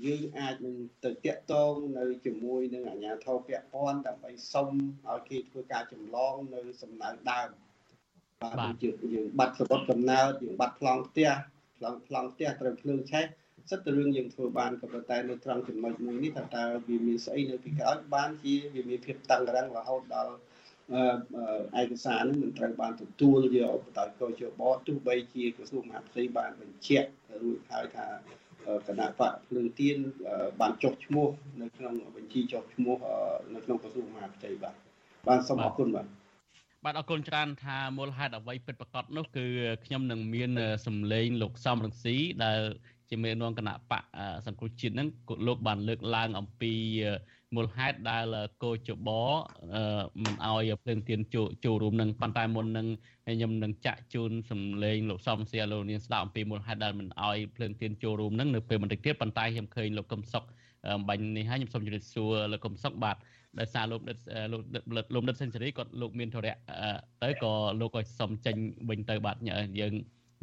[0.05, 4.69] យើងអាចនឹងទៅតាក់ទងនៅជាមួយនឹងអាជ្ញាធរពាក់ព័ន្ធដើម្បីសុំ
[5.09, 7.49] ឲ្យគេធ្វើការចម្លងនៅសំណៅដើម
[8.41, 11.29] បាទយើងយើងបាត់សរុបកំណើតយើងបាត់ប្លង់ផ្ទះ
[11.77, 13.25] ប្លង់ប្លង់ផ្ទះត្រូវភ្លើងឆេះ
[13.69, 20.33] សិតតែរឿងយើងធ្វើបានក៏ប៉ុន្តែនៅត្រង់ចំណុចមួយនេះថាតើវាមានស្អីនៅពីក្រោយបានជាវាមានភាពតឹងរ៉ឹងរហូតដល់
[21.81, 27.09] ឯកសារនឹងមិនត្រូវបានទទួលយកដោយកោជបទោះបីជាក្រសួងមហាផ្ទៃបានបញ្ជាក់
[27.41, 28.07] រួចហើយថា
[28.87, 29.97] គណៈបកភ្លើងទៀន
[30.61, 31.27] បានចុះឈ្មោះ
[31.61, 32.95] នៅក្នុងបញ្ជីចុះឈ្មោះ
[33.55, 34.75] នៅក្នុងក្រសួងមហាផ្ទៃបាទ
[35.27, 36.07] បានសូមអរគុណបាទ
[36.85, 39.45] បាទអរគុណច្រើនថាមូលហេតុអ្វីពិតប្រាកដនោះគឺ
[39.85, 40.51] ខ្ញុំនឹងមាន
[40.85, 42.59] សម្លេងលោកសំរងស៊ីដែល
[43.09, 44.03] ជាមេនាំគណៈបក
[44.47, 45.07] សង្គ្រោះជាតិហ្នឹង
[45.47, 46.73] លោកបានលើកឡើងអំពី
[47.55, 48.25] មូលហេតុដែល
[48.63, 49.09] កោជប
[50.23, 51.19] មិនអោយភ្លើងទៀន
[51.65, 52.87] ចូលរួមនឹងប៉ុន្តែមុននឹង
[53.27, 60.43] ខ្ញុំនឹងចាក់ជូនសំឡេងលោកសំសៀលោកនាងស្ដាប់អំពីមូលហេតុដែលមិនអោយភ្លើងទៀនចូលរួមនឹងនៅពេលបន្តិចទៀតប៉ុន្តែខ្ញុំឃើញលោកកឹមសុខ
[61.07, 63.17] បាញ់នេះហើយខ្ញុំសូមជម្រាបសួរលោកកឹមសុខបាទ
[63.59, 64.01] ដោយសារលោក
[64.51, 66.55] លោកលោកដិតសេនស៊ូរីគាត់លោកមានធរៈ
[67.23, 68.55] ទៅក៏លោកក៏សុំចេញ
[68.89, 69.37] វិញទៅបាទ
[69.79, 69.93] យើង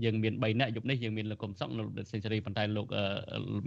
[0.04, 2.86] យើងមាន3នាក់យប់នេះយើងមានលោកកុំសុកនៅសេនស៊ូរីប៉ុន្តែលោក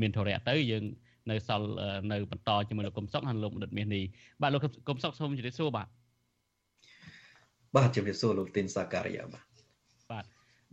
[0.02, 0.84] មានធរៈទៅយើង
[1.30, 1.68] នៅសល់
[2.12, 4.04] នៅបន្តជាមួយលោកកុំសុកហើយលោកបណ្ឌិតមាសនេះ
[4.42, 5.88] បាទលោកកុំសុកសូមជម្រាបសួរបាទ
[7.76, 9.46] បាទជម្រាបសួរលោកទីនសាការីយ៉ាបាទ
[10.12, 10.26] បាទ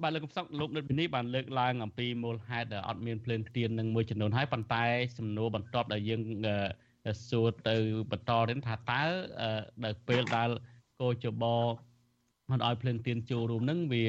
[0.02, 4.84] បាទលោកកំសក់លោកនិតនេះបានលើកឡើងអំពីមូលហេតុដែលអត់មានភ្លើងទៀននឹងមួយចំនួនហើយប៉ុន្តែ
[5.18, 6.20] សំណួរបន្ទាប់ដែលយើង
[7.28, 7.76] សួរទៅ
[8.10, 9.02] បន្តទៀតថាតើ
[9.84, 10.50] ដល់ពេលដែល
[11.00, 11.44] កោចប
[12.50, 14.06] មិនឲ្យភ្លើងទៀនចូលរួមនឹងវា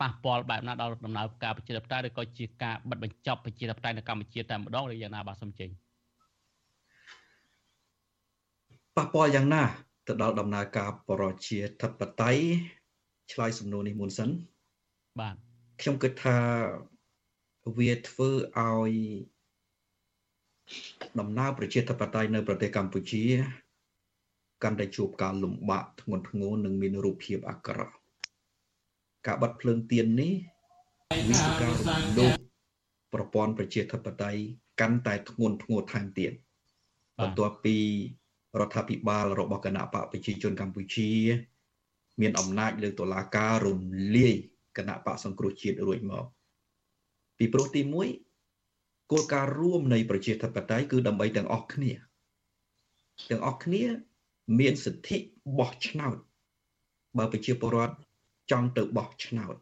[0.00, 5.68] ប៉ះពាល់បែបណាដល់ដំណើរការប្រជាធិបតេយ្យឬក៏ជាការបិទបញ្ចប់ប្រជាធិបតេយ្យនៅកម្ពុជាតែម្ដងឬយ៉ាងណាបាទសូមចេញ
[8.96, 9.62] ប៉ះពាល់យ៉ាងណា
[10.06, 12.44] ទៅដល់ដំណើរការប្រជាធិបតេយ្យ
[13.32, 14.30] ឆ្លើយសំណួរនេះមុនសិន
[15.20, 15.34] បាទ
[15.80, 16.36] ខ្ញុំគិតថា
[17.78, 18.92] វាធ្វើឲ្យ
[21.20, 23.24] ដំណើរប្រជាធិបតេយ្យនៅប្រទេសកម្ពុជា
[24.62, 27.94] កាន់តែជួបការលំបាកធ្ងន់ធ្ងរនិងមានរូបភាពអាក្រក់
[29.26, 30.34] ការបាត់ភ្លើងទៀននេះ
[31.28, 32.34] វាជាការរំលោភ
[33.14, 34.40] ប្រព័ន្ធប្រជាធិបតេយ្យ
[34.80, 36.32] កាន់តែធ្ងន់ធ្ងរថែមទៀត
[37.22, 37.76] បន្ទាប់ពី
[38.60, 41.10] រដ្ឋាភិបាលរបស់គណៈបកប្រជាជនកម្ពុជា
[42.20, 43.80] មានអំណាចលើតុលាការរំ
[44.16, 44.34] លាយ
[44.76, 46.24] គណៈបកសង្គ្រោះជាតិរួចមក
[47.38, 47.82] ពីព្រោះទី
[48.46, 51.92] 1គោលការណ៍រួមនៃប្រជាធិបតេយ្យគឺដើម្បីទាំងអស់គ្នា
[53.30, 53.82] ទាំងអស់គ្នា
[54.58, 55.16] មានសិទ្ធិ
[55.58, 56.16] បោះឆ្នោត
[57.18, 57.94] បើប្រជាពលរដ្ឋ
[58.50, 59.54] ចង់ទៅបោះឆ្នោត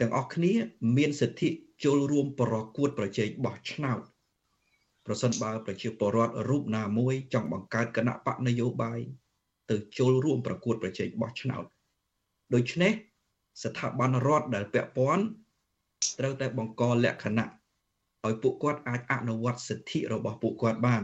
[0.00, 0.52] ទាំងអស់គ្នា
[0.96, 1.48] មានសិទ្ធិ
[1.84, 4.00] ចូលរួមប្រកួតប្រជែងបោះឆ្នោត
[5.06, 9.00] ប្រសិនបើប្រជាពលរដ្ឋរូបណាមួយចង់បង្កើតគណៈបកនយោបាយ
[9.70, 11.64] ទៅចូលរួមប្រកួតប្រជែងបោះឆ្នោត
[12.54, 12.92] ដូច្នេះ
[13.62, 15.24] ស្ថាប័នរដ្ឋដែលពាក់ព័ន្ធ
[16.18, 17.48] ត្រូវតែបង្កលក្ខណៈ
[18.26, 21.02] ឲ្យពួកគាត់អាចអនុវត្តសិទ្ធិរបស់ពួកគាត់បាន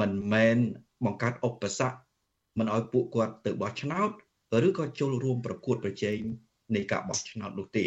[0.00, 0.58] មិនមែន
[1.04, 1.98] បង្កើតឧបសគ្គ
[2.58, 4.10] មិនឲ្យពួកគាត់ទៅបោះឆ្នោត
[4.66, 6.18] ឬក៏ចូលរួមប្រកួតប្រជែង
[6.74, 7.84] នៃការបោះឆ្នោតនោះទេ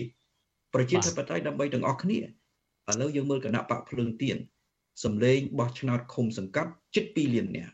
[0.74, 2.22] ប្រជាធិបតេយ្យដើម្បីទាំងអស់គ្នាឥ
[3.02, 4.38] ឡូវយើងមើលគណៈបកភ្លើងទៀន
[5.04, 7.74] សម្លេងបោះឆ្នោតឃុំសង្កាត់ជិត2លាននាក់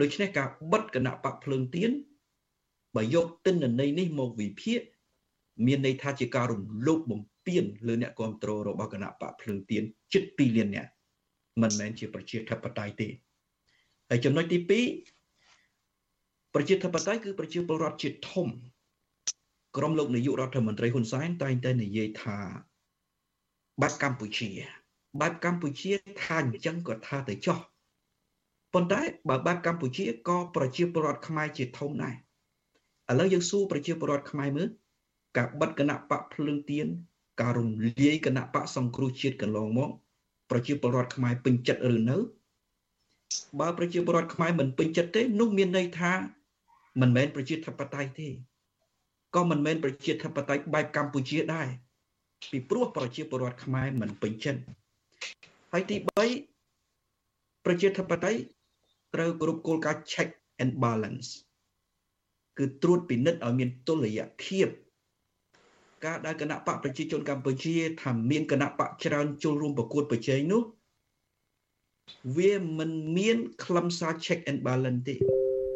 [0.00, 1.90] ដូច្នេះការបិទគណៈបកភ្លើងទៀន
[2.96, 4.80] បើយកទិន្នន័យនេះមកវិភាគ
[5.66, 10.90] មានន័យថាជាការរំលោភបំពានលើអ្នកគ្រប់គ្រងរបស់គណៈបកភ្លើងទៀនជិត2លាននាក់
[11.62, 13.08] មិនមែនជាប្រជាធិបតេយ្យទេ
[14.10, 15.17] ហើយចំណុចទី2
[16.54, 18.48] ប្រជាធិបតេយ្យគឺប្រជាពលរដ្ឋជាធំ
[19.76, 22.38] ក្រុមលោកនាយករដ្ឋមន្ត្រីហ៊ុនសែនតែងតែនិយាយថា
[23.82, 24.50] បែបកម្ពុជា
[25.20, 25.92] បែបកម្ពុជា
[26.22, 27.58] ថាអញ្ចឹងក៏ថាទៅចោះ
[28.74, 32.14] ប៉ុន្តែបើបែបកម្ពុជាក៏ប្រជាពលរដ្ឋខ្មែរជាធំដែរ
[33.10, 34.68] ឥឡូវយើងសួរប្រជាពលរដ្ឋខ្មែរមើល
[35.36, 36.86] ការបិទគណៈបកភ្លើងទៀន
[37.40, 39.90] ការរំលាយគណៈបកសង្គ្រោះជាតិកន្លងមក
[40.50, 42.16] ប្រជាពលរដ្ឋខ្មែរពេញចិត្តឬនៅ
[43.60, 46.12] បើប្រជាពលរដ្ឋខ្មែរមិនពេញចិត្តទេនោះមានន័យថា
[47.00, 48.28] មិនមែនប្រជាធិបតេយ្យទេ
[49.36, 51.68] ក៏មិនមែនប្រជាធិបតេយ្យបែបកម្ពុជាដែរ
[52.50, 54.60] ពីព្រោះប្រជាពលរដ្ឋខ្មែរមិនពេញចិត្ត
[55.72, 55.96] ហើយទី
[56.64, 58.40] 3ប្រជាធិបតេយ្យ
[59.14, 60.28] ត្រូវគ្រប់គោលការណ៍ check
[60.62, 61.28] and balance
[62.58, 64.68] គឺត្រួតពិនិត្យឲ្យមានតុល្យភាព
[66.04, 70.62] ការដែលគណៈបកប្រជាជនកម្ពុជាថាមានគណៈបកច្រើនចូលរួមប្រកួតប្រជែងនោះ
[72.36, 75.14] វាមិនមាន ខ្លឹមសារ check and balance ទេ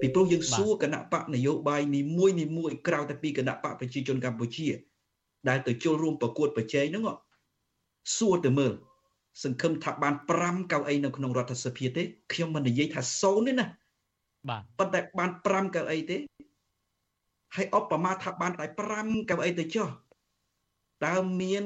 [0.03, 4.69] ពីព្រោះយើងសួរគណៈបកនយោបាយនីមួយនីមួយក្រៅតែពីគណៈបកប្រជាជនកម្ពុជា
[5.49, 7.05] ដែលទៅចូលរួមប្រកួតប្រជែងហ្នឹង
[8.17, 8.73] សួរទៅមើល
[9.43, 13.67] សង្ឃឹមថាបាន5កៅអីនៅក្នុងរដ្ឋសភាទេខ្ញុំមិននិយាយថា0ទេណា
[14.49, 16.17] បាទប៉ុន្តែបាន5កៅអីទេ
[17.55, 18.67] ហើយអបមាថាបានតែ
[18.99, 19.89] 5កៅអីទៅចុះ
[21.07, 21.63] តើមាន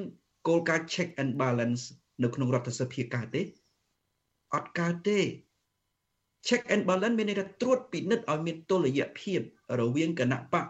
[0.46, 1.82] គោលការណ៍ check and balance
[2.22, 3.42] នៅក្នុងរដ្ឋសភាកើតទេ
[4.54, 5.20] អត់កើតទេ
[6.48, 9.40] check and balance មានន័យថាត្រួតពិនិត្យឲ្យមានតុល្យភាព
[9.80, 10.66] រវាងគណៈបក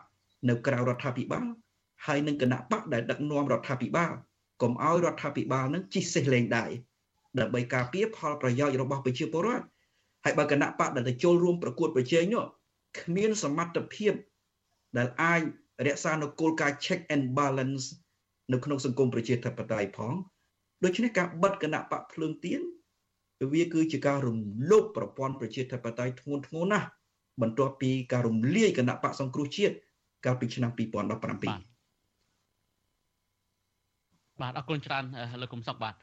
[0.48, 1.46] នៅក្រៅរដ្ឋាភិបាល
[2.06, 4.12] ហើយនិងគណៈបកដែលដឹកនាំរដ្ឋាភិបាល
[4.62, 6.64] កុំឲ្យរដ្ឋាភិបាលនឹងជិះសេះលេងដៃ
[7.38, 9.66] ដើម្បីការពារផលប្រយោជន៍របស់ប្រជាពលរដ្ឋ
[10.24, 12.44] ហើយបើគណៈបកដែលទៅចូលរួមប្រកួតប្រជែងនោះ
[13.00, 14.12] គ្មានសមត្ថភាព
[14.96, 15.40] ដែលអាច
[15.86, 17.84] រក្សានូវគោលការណ៍ check and balance
[18.52, 20.14] នៅក្នុងសង្គមប្រជាធិបតេយ្យផង
[20.84, 22.60] ដូច្នេះការបិទគណៈបកភ្លើងទៀន
[23.52, 24.38] វាគឺជាការរំ
[24.70, 26.88] លោភប្រព័ន្ធប្រជាធិបតេយ្យធ្ងន់ធ្ងរណាស់
[27.42, 29.74] បន្ទាប់ពីការរំលាយគណៈបកសង្គ្រោះជាតិ
[30.24, 30.80] កាលពីឆ្នាំ2017
[34.40, 35.04] បាទអរគុណច្រើន
[35.42, 35.94] លោកកុំសុកបាទ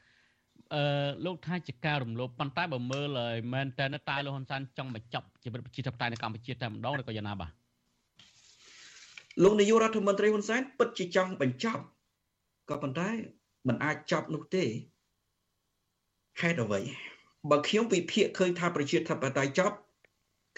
[0.74, 0.84] អឺ
[1.26, 7.52] លោកថាជាការរំលោភប៉ុន្តែបើមើលឲ្យមែនតើតើលោកហ៊ុនសែនចង់បញ្ចប់ជីវិតប្រជាធិបតេយ្យនៅកម្ពុជាតែម្ដងឬក៏យ៉ាងណាបាទ
[9.44, 11.84] លោកនាយករដ្ឋមន្ត្រីហ៊ុនសែនពិតជាចង់បញ្ចប់
[12.70, 13.10] ក៏ប៉ុន្តែ
[13.68, 14.64] มันអាចចប់នោះទេ
[16.42, 16.82] ហេតុអ្វី
[17.52, 19.76] បើខ្ញុំវិភាគឃើញថាប្រជាធិបតេយ្យចប់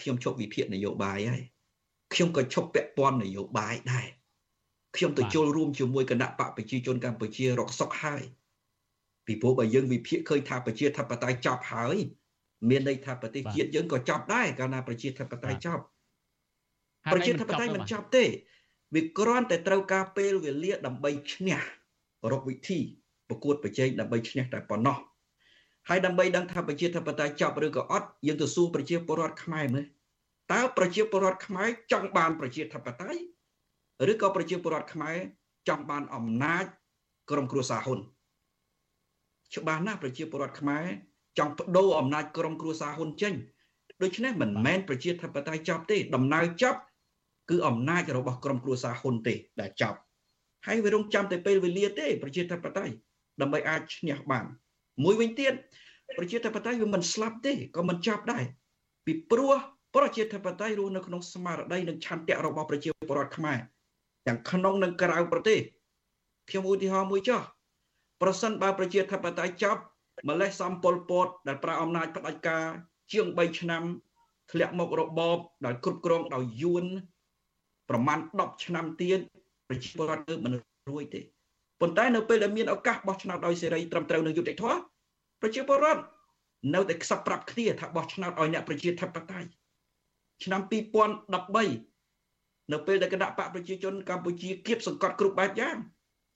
[0.01, 1.43] ខ្ញុំជប់វិភាគនយោបាយហើយ
[2.13, 4.07] ខ្ញុំក៏ជប់ពាក់ព័ន្ធនយោបាយដែរ
[4.95, 8.23] ខ្ញុំទៅចូលរួមជាមួយគណៈបកប្រជាជនកម្ពុជារកសុកហើយ
[9.25, 11.97] ពីព្រោះបើយើងវិភាគឃើញថាប្រជាធិបតេយ្យចប់ហើយ
[12.69, 15.83] មានន័យថាប្រទេសជាតិយើងក៏ចប់ដែរកាលណាប្រជាធិបតេយ្យចប់
[17.13, 18.23] ប្រជាធិបតេយ្យមិនចប់ទេ
[18.95, 21.59] វាគ្រាន់តែត្រូវការពេលវេលាដើម្បីឈ្នះ
[22.31, 22.79] រកវិធី
[23.29, 24.97] ប្រកួតប្រជែងដើម្បីឈ្នះតែប៉ុណ្ណោះ
[25.89, 29.85] ហើយដើម្បីដឹងថាប្រជាធិបតេយ្យចប់ឬក៏អត់យើងទៅសួរប្រជាពលរដ្ឋខ្មែរមើល
[30.53, 33.21] តើប្រជាពលរដ្ឋខ្មែរចង់បានប្រជាធិបតេយ្យ
[34.11, 35.17] ឬក៏ប្រជាពលរដ្ឋខ្មែរ
[35.67, 36.65] ចង់បានអំណាច
[37.29, 37.99] ក្រុមគ្រួសារហ៊ុន
[39.55, 40.85] ច្បាស់ណាស់ប្រជាពលរដ្ឋខ្មែរ
[41.37, 43.33] ចង់បដូរអំណាចក្រុមគ្រួសារហ៊ុនចេញ
[44.03, 46.79] ដូច្នេះមិនមែនប្រជាធិបតេយ្យចប់ទេដំណើរចប់
[47.49, 49.97] គឺអំណាចរបស់ក្រុមគ្រួសារហ៊ុនទេដែលចប់
[50.65, 52.93] ហើយវារងចាំតែពេលវេលាទេប្រជាធិបតេយ្យ
[53.41, 54.45] ដើម្បីអាចឈ្នះបាន
[55.03, 55.53] មួយវិញទៀត
[56.17, 58.43] ប្រជាធិបតេយ្យវាមិនស្លាប់ទេក៏មិនចាប់ដែរ
[59.05, 59.53] ពីព្រោះ
[59.95, 63.59] ប្រជាធិបតេយ្យរស់នៅក្នុងស្មារតីនិងឆន្ទៈរបស់ប្រជាពលរដ្ឋខ្មែរ
[64.27, 65.59] ទាំងក្នុងនិងក្រៅប្រទេស
[66.49, 67.41] ខ្ញុំឧទាហរណ៍មួយចុះ
[68.21, 69.81] ប្រសិនបើប្រជាធិបតេយ្យចាប់
[70.29, 72.65] ម្លេះសំពលពតដែលប្រើអំណាចផ្ដាច់ការ
[73.11, 73.83] ជាង3ឆ្នាំ
[74.51, 76.85] ធ្លាក់មករបបដែលគ្រប់គ្រងដោយយួន
[77.89, 79.19] ប្រមាណ10ឆ្នាំទៀត
[79.67, 80.51] ប្រជាពលរដ្ឋនៅមិន
[80.91, 81.34] រួយទេ
[81.81, 84.79] ប៉ុន្តែនៅពេលដែលមានឱកាសបោះឆ្នោតដោយសេរីត្រឹមត្រូវនឹងយុត្តិធម៌
[85.41, 86.03] ប្រជាពលរដ្ឋ
[86.75, 89.49] នៅតែខ្សឹបប្រាប់គ្នាថាបោះឆ្នោតឲ្យអ្នកប្រជាធិបតេយ្យ
[90.43, 90.61] ឆ្នាំ
[91.25, 95.77] 2013នៅពេលដែលគណៈបកប្រជាជនកម្ពុជាគៀបសង្កត់គ្រប់បែបយ៉ាង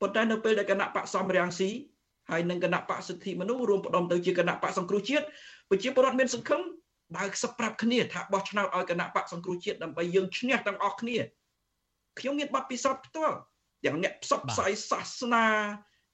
[0.01, 1.69] ប៉ុន្តែនៅពេលដែលគណៈបកសំរាំងស៊ី
[2.29, 5.25] ហើយនឹងគណៈបកសិទ្ធិមនុស្សរួមផ្ដុំទៅជាគណៈបកសង្គ្រោះជាតិ
[5.69, 6.61] ប្រជាពលរដ្ឋមានសង្ឃឹម
[7.15, 11.17] បើខ្សឹបប្រាប់គ្នាថាបោះឆ្នោតឲ្យគណៈបកសង្គ្រោះជាតិដើម្បីយើងឈ្នះទាំងអស់គ្នា
[12.19, 13.37] ខ្ញុំមានបទពិសោធន៍ផ្ទាល់
[13.85, 15.45] ទាំងអ្នកផ្សព្វផ្សាយសាសនា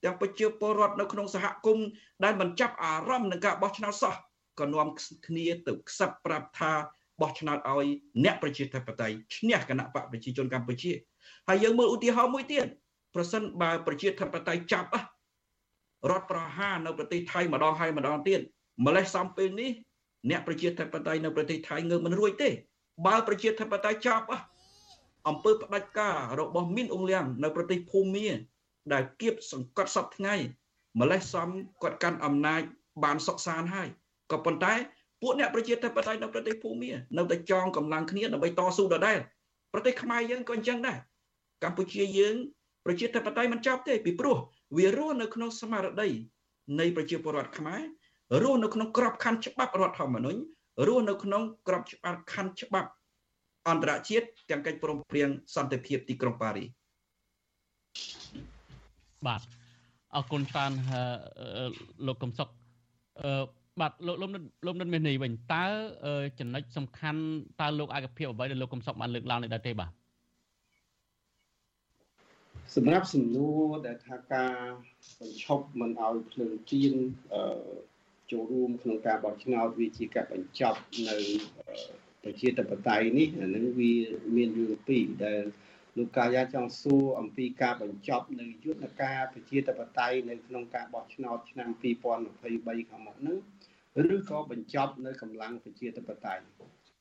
[0.04, 1.86] ទាំងប្រជាពលរដ្ឋនៅក្នុងសហគមន៍
[2.24, 4.14] ដែលមិនចាប់អារម្មណ៍នឹងការបោះឆ្នោតសោះ
[4.60, 4.88] ក៏នាំ
[5.26, 6.72] គ្នាទៅខ្សឹបប្រាប់ថា
[7.20, 7.86] បោះឆ្នោតឲ្យ
[8.24, 10.92] អ្នកប្រជាធិបតេយ្យឈ្នះគណៈបកប្រជាជនកម្ពុជា
[11.48, 12.66] ហើយយើងមើលឧទាហរណ៍មួយទៀត
[13.14, 14.88] ប្រសិនបើប្រជាធិបតេយ្យចាប់
[16.10, 18.40] រដ្ឋប្រហារនៅប្រទេសថៃម្ដងហើយម្ដងទៀត
[18.86, 19.70] ម្លេះសំពេលនេះ
[20.30, 22.48] អ្នកប្រជាធិបតេយ្យនៅប្រទេសថៃងើបមិនរួចទេ
[23.06, 24.26] បើប្រជាធិបតេយ្យចាប់
[25.28, 28.28] អំពើផ្ដាច់ការរបស់មីនអងលៀងនៅប្រទេសភូមា
[28.92, 30.34] ដែលគៀបសង្កត់សពថ្ងៃ
[31.00, 31.48] ម្លេះសំ
[31.82, 32.62] គាត់កាន់អំណាច
[33.04, 33.88] បានសុកសានហើយ
[34.32, 34.74] ក៏ប៉ុន្តែ
[35.22, 39.18] ពួកអ្នកប្រជាធិបតេយ្យនៅប្រទេសភូមានៅតែចងកម្លាំងគ្នាដើម្បីតស៊ូដដែល
[39.72, 40.98] ប្រទេសខ្មែរយើងក៏អញ្ចឹងដែរ
[41.64, 42.36] កម្ពុជាយើង
[42.84, 44.36] ប្រជាធិបតេយ្យមិនចាប់ទេពីព្រោះ
[44.76, 46.08] វារស់នៅក្នុងស្មារតី
[46.80, 47.82] នៃប្រជាពលរដ្ឋខ្មែរ
[48.42, 50.40] រស់នៅក្នុងក្របខ័ណ្ឌច្បាប់រដ្ឋធម្មនុញ្ញ
[50.86, 52.88] រស់នៅក្នុងក្របច្បាប់ខ័ណ្ឌច្បាប់
[53.68, 56.68] អន្តរជាតិទាំងកិច្ចព្រមព្រៀងសន្តិភាពទីក្រុងប៉ារីស
[59.26, 59.40] បាទ
[60.16, 60.72] អរគុណច្រើន
[62.06, 62.48] លោកកំសុក
[63.20, 63.30] អឺ
[63.80, 64.30] បាទលោកលោក
[64.66, 65.64] លោកនិតមាននេះវិញតើ
[66.40, 67.22] ចំណុចសំខាន់
[67.60, 69.90] តើលោកឯកភាពអ្វីដែលលោកកំសុកបានលើកឡើងនេះដែរទេបាទ
[72.74, 74.54] សម្រាប់សំណួរដែលថាការ
[75.20, 76.94] បញ្ឈប់មិនឲ្យភ្លើងទៀន
[78.30, 81.16] ចូលរួមក្នុងការបោះឆ្នោតវាជាការបញ្ចប់នៅ
[82.26, 83.92] ប្រជាធិបតេយ្យនេះអានឹងវា
[84.36, 85.42] មានរឿងពីរដែល
[85.96, 91.68] លោកកាយាចង់សួរអំពីការបញ្ចប់នៅយុទ្ធការប្រជាធិបតេយ្យនៅក្នុងការបោះឆ្នោតឆ្នាំ
[92.32, 93.38] 2023ខាងមុខនោះ
[94.14, 96.42] ឬក៏បញ្ចប់នៅកម្លាំងប្រជាធិបតេយ្យ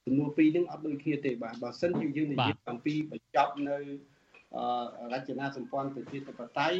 [0.06, 3.78] សំណួរពីរនឹងអត់ដូចគ្នាទេបាទបើសិនជាយើងនិយាយអំពីបញ្ចប់នៅ
[5.14, 6.80] រចនាសម្ព័ន្ធប្រជាធិបតេយ្យ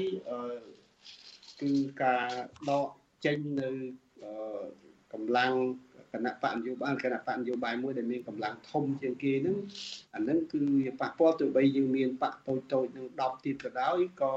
[1.62, 1.72] គឺ
[2.04, 2.28] ការ
[2.70, 2.88] ដក
[3.26, 3.70] ចេញនៅ
[5.14, 5.54] កម្លាំង
[6.16, 9.57] គណៈបកនយោបាយគណៈបកនយោបាយមួយដែលមានកម្លាំងធំជាងគេហ្នឹង
[10.16, 14.34] អាហ្នឹងគឺវាប៉ះពាល់ទោះបីយើងមានបកតូចតូចនឹង10ទៀតក៏ដោយក៏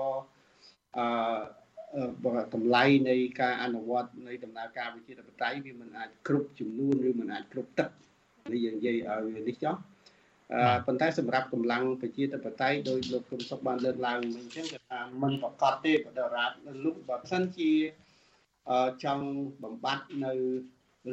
[0.97, 7.89] អឺតម្លៃនៃការអនុវត្តនៃដំណើរការវិជាធិបតេយ្យវាមិនអាចគ្រប់ចំនួនឬមិនអាចគ្រប់ទឹក
[8.53, 9.74] នេះយើងនិយាយឲ្យនេះចោះ
[10.87, 16.51] ប៉ុន្តែសម្រាប់កម្លាំងប្រជាធិបតេយ្យដោយលោកគុំសុកបានលើកឡើងមិញអញ្ចឹងគេថាមិនប្រកាសទេបដរាជ
[16.85, 17.72] លោកបើសិនជា
[19.05, 19.26] ចង់
[19.62, 20.33] បំបត្តិនៅ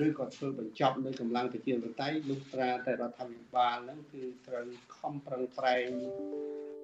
[0.05, 4.65] ឬក៏ធ្វើបញ្ចប់នៅកម្លាំងប្រជាធិបតេយ្យលុះត្រាតែរដ្ឋាភិបាលហ្នឹងគឺត្រូវ
[4.97, 5.89] ខំប្រឹងប្រែង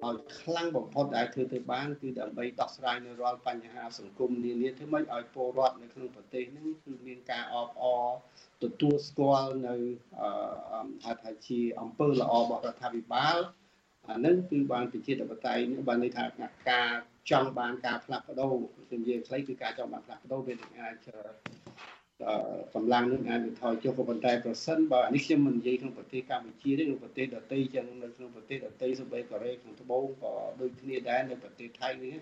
[0.04, 8.06] ឲ្យខ្លាំងបំផុតដែលធ្វើទៅបានគឺដើម្បីដោះស្រាយនៅរាល់បញ្ហាសង្គមនានាធ្វើម៉េចឲ្យពលរដ្ឋនៅក្នុងប្រទេសហ្នឹងគឺមានការអបអរ
[8.62, 9.76] ទទួលស្គាល់នៅ
[11.04, 13.36] ហៅថាជាអង្គើល្អរបស់រដ្ឋាភិបាល
[14.10, 16.24] អានឹងគឺបានប្រជាធិបតេយ្យបានន័យថា
[16.70, 16.90] ការ
[17.30, 18.54] ចង់បានការផ្លាស់ប្ដូរ
[18.88, 21.06] ខ្ញុំនិយាយខ្លីគឺការចង់បានផ្លាស់ប្ដូរវានឹងអាច
[22.74, 32.16] កម្លាំងនឹងអាចថយចុះក៏ប៉ុន្តែប្រសិនបើនេះខ្ញុំមិននិយាយក្នុងប្រទេសកម្ពុជាទេក្នុងប្រទេសដទៃចឹងនៅក្នុងប្រទេសដទៃសូម្បីកូរ៉េខាងត្បូងក៏ដូចគ្នាដែរនៅប្រទេសថៃនេះ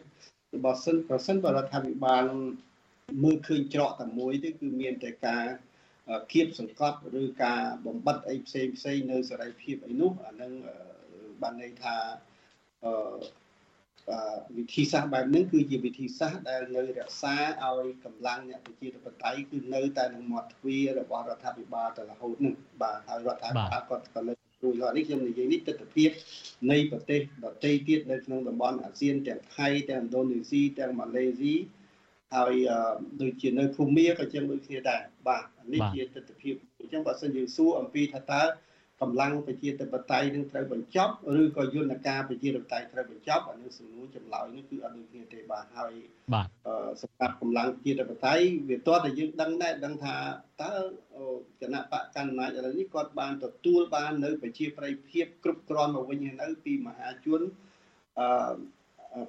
[0.64, 2.24] បើសិនប្រសិនបើរដ្ឋាភិបាល
[3.24, 5.44] មើលឃើញច្រកតែមួយទេគឺមានតែការ
[6.32, 10.53] គៀបសង្កត់ឬការបំបត្តិអីផ្សេងផ្សេងនៅសេរីភាពអីនោះអានឹង
[11.42, 11.96] បានន័យថា
[14.12, 14.22] អឺ
[14.58, 24.32] វិធីសាស្ត្របែបនេះគឺជាវិធីសាស្ត្រដែលនៅរក្សាឲ្យកម្លាំងអ្នកប្រជាធិបតេយ្យគឺនៅតែក្នុងមាត់ទ្វាររបស់រដ្ឋាភិបាលទៅរហូតនឹងបាទហើយរដ្ឋាភិបាលគាត់ក៏នៅ
[24.62, 26.06] រួចហើយនេះខ្ញុំនិយាយនេះទស្សនវិជ្ជា
[26.70, 31.54] នៃប្រទេសដទៃទៀតនៅក្នុងតំបន់អាស៊ានទាំងថៃទាំងឥណ្ឌូនេស៊ីទាំងម៉ាឡេស៊ី
[32.34, 32.54] ហើយ
[33.22, 36.50] ដូចជានៅភូមាក៏ចឹងដូចគ្នាដែរបាទនេះជាទស្សនវិជ្ជា
[36.80, 38.42] អញ្ចឹងបើសិនយើងសួរអំពីថាតើ
[39.03, 45.92] កម្លាំងប្រជាធិបតេយ្យនឹងត្រូវបញ្ចប់ឬក៏យន្តការប្រជាធិបតេយ្យត្រូវបញ្ចប់អានេះសំណួរចម្លើយនេះគឺអត់ដូចគ្នាទេបាទហើយ
[46.34, 46.48] បាទ
[47.03, 50.16] សម្រាប់កម្លាំងប្រជាធិបតេយ្យវាតើតែយើងដឹងដែរដឹងថា
[50.62, 50.72] តើ
[51.61, 57.40] គណៈបកកណ្ដាលអំណាចឥឡូវនេះគាត់បានទទួលបាននៅប្រជាប្រិយភាពគ្រប់គ្រាន់មកវិញហើយនៅពីមហាជន
[58.18, 58.26] អឺ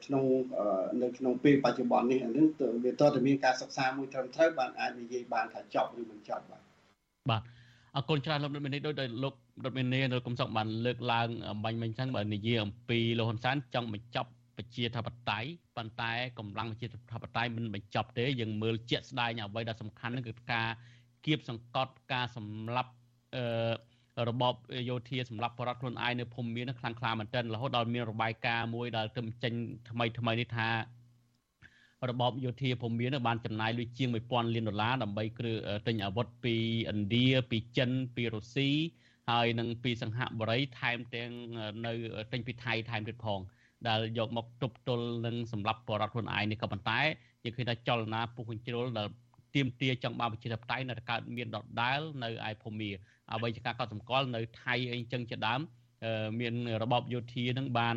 [0.05, 0.24] ក្នុង
[1.01, 2.47] នៅក្នុងពេលបច្ចុប្បន្ននេះអានឹង
[2.86, 6.61] វាតើតមានការសិក្សាមួយត្រឹមត្រូវបានអាចនិយាយបានថាចប់ឬមិនចប់បាទ
[7.30, 7.41] បាទ
[7.95, 15.47] អរគុណច្រើនលោករដ្ឋមន្ត្រីដូចដោយលោករដ្ឋមន្ត្រីនៅកំសុកបានលើកឡើងអំបញ្ញមិញចឹងបើនិយាយអំពីលោកហ៊ុនសែនចង់បញ្ចប់ប្រជាធិបតេយ្យ
[15.77, 20.67] ប៉ុន្តែកម្លាំងប្រជាធិបតេយ្យមិនបញ្ចប់ទេយើងមើលជាក់ស្ដែងអ្វីដែលសំខាន់គឺការ
[21.25, 22.91] គៀបសង្កត់ការសម្លាប់
[23.35, 23.45] អឺ
[24.29, 24.53] របប
[24.89, 29.53] យោធាសម្រាប់បរដ្ឋខ្លួនឯងនៅភូមិមានខ្លាំងខ្លាមែនទែនរហូតដល់មានរបាយការណ៍មួយដែលទៅចេញ
[29.89, 30.69] ថ្មីថ្មីនេះថា
[32.09, 36.55] របបយោធាភូមិមានបានចំណាយលុយជាង1000លានដុល្លារដើម្បីគ្រឿងទិញអាវុធពី
[36.91, 38.69] ឥណ្ឌាពីចិនពីរុស្ស៊ី
[39.30, 41.32] ហើយនឹងពីសង្ហបុរីថែមទាំង
[41.86, 41.93] នៅ
[42.32, 43.39] ទិញពីថៃថែមទៀតផង
[43.88, 46.99] ដែលយកមកទប់ទល់នឹងសម្រាប់បរដ្ឋខ្លួនឯងនេះក៏ប៉ុន្តែ
[47.43, 49.07] យើងឃើញថាចលនាពុះកញ្ជ្រោលដែល
[49.55, 52.89] ទៀមទាចង់បានប្រជាធិបតេយ្យនៅកើតមានដដែលនៅឯភូមា
[53.34, 55.61] អ្វីជាការកត់សម្គាល់នៅថៃអីចឹងជាដើម
[56.39, 56.53] មាន
[56.84, 57.95] របបយោធានឹងបាន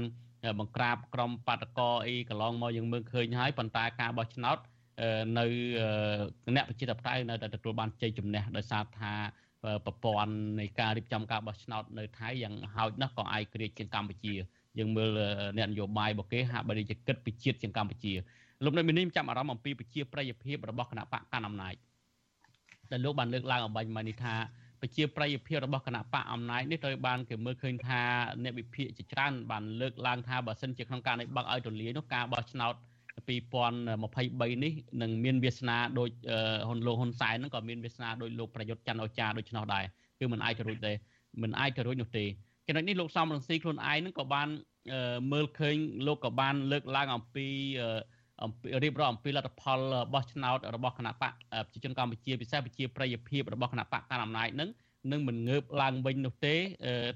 [0.60, 4.58] បង្ក្រាបក្រុមបាតកោអីកន្លងមកយើងមើលឃើញហើយប៉ុន្តែការបោះឆ្នោត
[5.38, 5.46] នៅ
[6.56, 9.12] អ្នកប្រជាធិបតេយ្យនៅតែទទួលបានជ័យជំនះដោយសារថា
[9.86, 14.34] ប្រព័ន្ធនៃការរៀបចំការបោះឆ្នោតនៅថៃយ៉ាងហោចណាស់ក៏ឯករាជ្យជាងកម្ពុជា
[14.78, 15.08] យើងមើល
[15.58, 18.12] អ្នកនយោបាយរបស់គេហាក់បីជាគិតពីជាតិជាងកម្ពុជា
[18.64, 21.74] លោកនៅមីនេះចាំអារម្មណ៍អំពីប្រជាប្រិយភាពរបស់គណៈបកកណ្ដាលអំណាច
[22.90, 24.34] ដែលលោកបានលើកឡើងអំបញ្ញមកនេះថា
[24.80, 28.02] ប្រជាប្រិយភាពរបស់គណៈបកអំណាចនេះត្រូវបានគេមើលឃើញថា
[28.42, 32.74] អ្នកវិភាគជាច្រើនបានលើកឡើងថាបើសិនជាក្នុងការនេះបើកឲ្យទលាយនោះការបោះឆ្នោត
[33.14, 36.08] 2023នេះនឹងមានវាសនាដោយ
[36.66, 39.84] ហ៊ុនលោកហ៊ុនសែនហ្នឹងក៏មានវាសនាដោយលោកប្រយុទ្ធច័ន្ទអូចាដូច្នោះដែរ
[40.20, 40.92] គឺមិនអាចទៅរួចទេ
[41.42, 42.24] មិនអាចទៅរួចនោះទេ
[42.66, 44.48] ចំណុចនេះលោកសំរងស៊ីខ្លួនឯងហ្នឹងក៏បាន
[45.32, 47.46] មើលឃើញលោកក៏បានលើកឡើងអំពី
[48.42, 49.80] អំពីរៀបរាប់អំពីលទ្ធផល
[50.12, 51.32] បោះឆ្នោតរបស់គណៈបក
[51.66, 54.68] ប្រជាជនកម្ពុជាពិសេសប្រជាប្រិយភាពរបស់គណៈបកកណ្ដាលអំណាចនឹង
[55.12, 56.54] នឹងមិនងើបឡើងវិញនោះទេ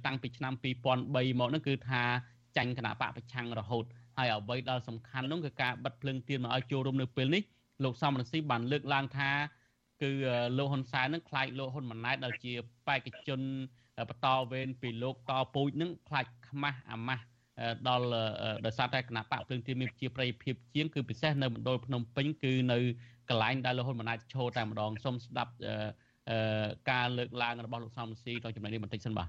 [0.06, 2.02] តាំងពីឆ្នាំ2003មកនោះគឺថា
[2.56, 3.84] ចាញ់គណៈបកប្រឆាំងរហូត
[4.18, 7.42] ហើយអ្វីដែលសំខាន់នោះគឺការបិទភ្លើងទៀនមកឲ្យចូលរួមនៅពេលនេះ
[7.84, 9.30] លោកសំរងស៊ីបានលើកឡើងថា
[10.02, 10.10] គឺ
[10.58, 12.52] លោកហ៊ុនសែននឹងខ្លាចលោកហ៊ុនម៉ាណែតដែលជា
[12.88, 13.40] បេក្ខជន
[14.08, 17.24] បន្តវេនពីលោកតពូជនឹងខ្លាចខ្មាស់អាម៉ាស់
[17.88, 18.06] ដល់
[18.66, 22.78] ដោយសារតែគណៈបកភ្លើងទៀនមានជាប្រិយភាពជាងគឺពិសេសនៅមណ្ឌលភ្នំពេញគឺនៅ
[23.28, 25.52] កន្លែងដែលលោកហ៊ុនម៉ាណែតឈរតែម្ដងសូមស្ដាប់
[26.90, 29.28] ការលើកឡើងរបស់លោកសំស៊ីក្នុងចំណុចនេះបន្តិចសិនបាទ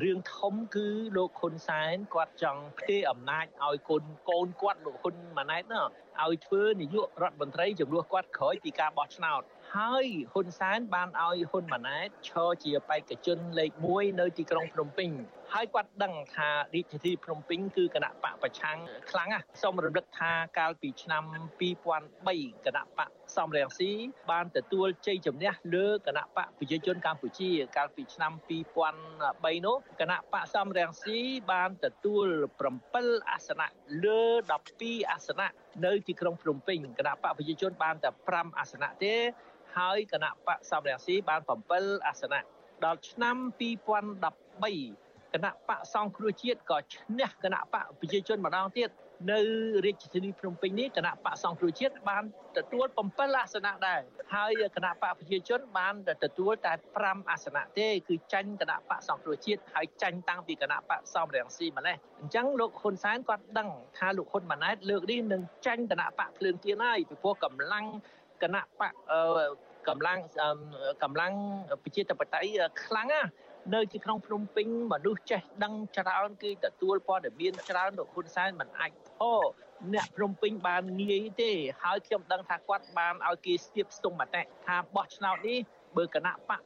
[0.00, 0.86] រឿងធំគឺ
[1.16, 5.82] លោកហ៊ុនសែនគាត់ចង់ផ្ទេរអំណាចឲ្យកូនកូនគាត់លោកហ៊ុនម៉ាណែតណា
[6.24, 9.42] ឲ្យធ្វើនាយករដ្ឋមន្ត្រីជំនួសគាត់ក្រោយពីការបោះឆ្នោត
[9.74, 15.10] ហើយហ៊ុនសែនបានឲ្យហ៊ុនម៉ាណែតឈរជាបេក្ខជនលេខ1នៅទីក្រុងភ្នំពេញ
[15.56, 18.78] ហើយគាត់ដឹងថារាជធានីភ្នំពេញគឺគណៈបកប្រឆាំង
[19.10, 21.24] ខ្លាំងណាស់សូមរំលឹកថាកាលពីឆ្នាំ
[22.00, 23.90] 2003គណៈបកសំរងស៊ី
[24.30, 28.32] បានទទួលជ័យជំនះលើគណៈបកប្រជាជនកម្ពុជា កាលពីឆ្នាំ
[29.00, 31.18] 2003នោះគណៈបកសំរងស៊ី
[31.52, 32.26] បានទទួល
[32.78, 33.68] 7អាសនៈ
[34.04, 34.22] លើ
[34.66, 35.48] 12អាសនៈ
[35.84, 39.14] នៅទីក្រុងភ្នំពេញគណៈបកប្រជាជនបានតែ5អាសនៈទេ
[39.76, 41.40] ហើយគណៈបកសំរងស៊ីបាន
[41.74, 42.40] 7អាសនៈ
[42.84, 48.90] ដល់ឆ្នាំ2013 គណៈបកសង្គ្រោះជាតិក៏ឈ្នះគណៈបកប្រជាជនម្ដងទៀត
[49.30, 49.40] នៅ
[49.84, 52.24] រាជធានីភ្នំពេញនេះគណៈបកសង្គ្រោះជាតិបាន
[52.58, 54.00] ទទួល7អាសនៈដែរ
[54.34, 56.72] ហើយគណៈបកប្រជាជនបានទទួលតែ
[57.02, 63.68] 5អាសនៈទេគឺចាញ់គណៈបកសង្គ្រោះជាតិហើយចាញ់តាំងពីគណៈបកសំរងស៊ីម្លេះអញ្ចឹងលោកហ៊ុនសែនគាត់ដឹង
[63.98, 67.84] ថាលោកហ៊ុនម៉ាណែតលើកនេះនឹងចាញ់គណៈបកភ្លើងទៀនហើយពីព្រោះកម្លាំង
[68.42, 68.92] គណៈបក
[69.88, 70.18] កម្លាំង
[71.02, 71.32] កម្លាំង
[71.84, 73.28] ប្រជាធិបតេយ្យខ្លាំងណាស់
[73.74, 79.32] នៅទីក្រុងភ្នំពេញមនុស្សចេះដឹងច្រើនគឺទទួលព័ត៌មានច្រើនលោកហ៊ុនសែនមិនអាចធោ
[79.94, 81.50] អ្នកភ្នំពេញបានងាយទេ
[81.82, 85.58] ហើយខ្ញុំដឹងថាគាត់បានឲ្យគេស្ទាបស្ទង់មតិថាបោះឆ្នោតនេះ
[85.96, 86.60] បើគណៈបក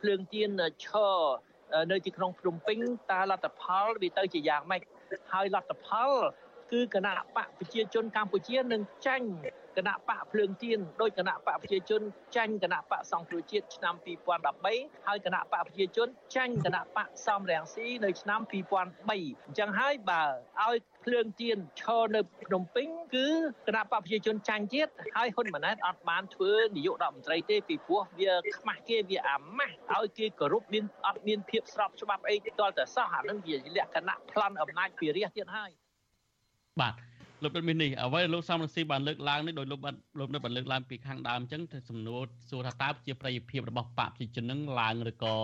[0.00, 0.50] ភ្លើងទៀន
[0.84, 1.16] ឈរ
[1.90, 2.78] នៅទីក្រុងភ្នំពេញ
[3.12, 4.80] តើលទ្ធផលវាទៅជាយ៉ាងម៉េច
[5.32, 6.10] ហើយលទ្ធផល
[6.72, 9.28] គឺគណៈបកប្រជាជនកម្ពុជានឹងចាញ់
[9.76, 12.02] គណៈបកភ្លើងទៀនដោយគណៈបកប្រជាជន
[12.36, 13.94] ចាញ់គណៈបកសង្គ្រោះជាតិឆ្នាំ
[14.50, 20.22] 2013ហើយគណៈបកប្រជាជនចាញ់គណៈបកសំរងស៊ីនៅឆ្នាំ2003អញ្ចឹងហើយបើ
[20.62, 23.28] ឲ្យភ្លើងទៀនឈរនៅភ្នំពេញគឺ
[23.66, 35.72] គណៈបកប្រជាជនចាញ់ទៀតហើយហ៊ុនម៉ាណែតអត់បានធ្វើនាយករដ្ឋមន្ត្រីទេពីព្រោះវាខ្មាស់គេវាអាម៉ាស់ឲ្យគេគោរពមានអត់មានភាពស្របច្បាប់អីទាល់តែសោះអានឹងវាលក្ខណៈប្លន់អំណាចពីរាជទៀតហើយ
[36.80, 36.94] បាទ
[37.42, 42.20] លោកដុតមាននេះអ្វីលោកសំរងស៊ីបានលើកឡើងនេះដោយលោកបានលោកនៅបានលើកឡើងពីខាងដើមអញ្ចឹងទៅសំណួរ
[42.50, 45.34] សួរថាតើជាប្រយោជន៍របស់បកប្រជាជននឹងឡើងឬក៏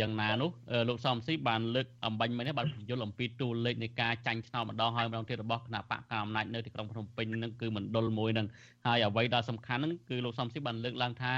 [0.00, 0.50] យ៉ាងណានោះ
[0.88, 8.46] លោកសំស៊ីបានលើកអំបញ្ញមិញនេះបានបញ្យល់អំពីតួលេខនៃការចាញ់ឆ្នោតម្ដងហើយម្ដងទៀតរបស់គណៈបកកណ្ដាលអំណាចនៅទីក្រុងភ្នំពេញនឹងគឺមណ្ឌលមួយនឹង
[8.86, 11.34] ហើយអ្វីដែលសំខាន់នឹងគឺលោកសំស៊ីបានលើកឡើងថា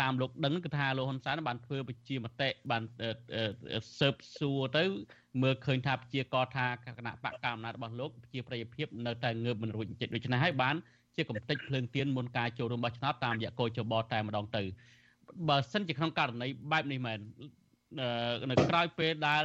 [0.00, 2.82] តាមលោកដឹងគឺថាលោកហ៊ុនសែនបានធ្វើប្រជាមតិបាន
[3.98, 4.84] ស៊ើបសួរទៅ
[5.42, 6.66] មើលឃើញថាប្រជាកថា
[6.98, 10.74] គណៈបកកណ្ដាលអំណាចរបស់លោកប្រជាប្រិយភាពនៅតែងើបមិនរួចចិត្តដូច្នេះហើយបាន
[11.16, 14.62] ជាកំតិចភ្លើងទៀនមុនការចូលរួមបោះឆ្នោតតាមរយៈកោជបតែម្ដងទៅ
[15.48, 17.18] បើសិនជាក្នុងករណីបែបនេះមែន
[18.50, 19.44] នៅក្រោយពេលដែល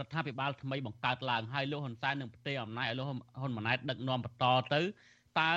[0.00, 4.80] រដ្ឋាភិបាលថ្មីបង្កើតឡើងហើយលោកហ៊ុនសែននឹងផ្ទេរអំណាចឲ្យលោកហ៊ុនម៉ាណែតដឹកនាំបន្តទៅ
[5.40, 5.52] តើ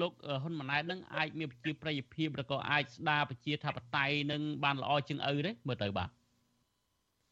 [0.00, 6.17] លោកហ៊ុនម៉ាណែតនឹងអាចមានប្រជាប្រិយភាពឬក៏អាចស្ដារប្រជាធិបតេយ្យនឹងបានល្អជាងឪទេមើលទៅបាទ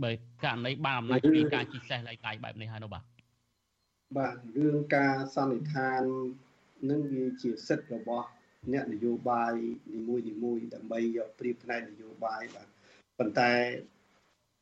[0.05, 0.13] បើ
[0.45, 3.05] ករណីបានអំណាចពីការជិះសេះឡៃកាយបែបនេះហើយនោះបាទ
[4.19, 6.03] បាទរឿងការសន្និដ្ឋាន
[6.91, 8.29] នឹងវាជាសិទ្ធិរបស់
[8.73, 9.55] អ្នកនយោបាយ
[9.95, 12.69] នីមួយនីមួយដើម្បីយកព្រៀបផ្នែកនយោបាយបាទ
[13.19, 13.53] ប៉ុន្តែ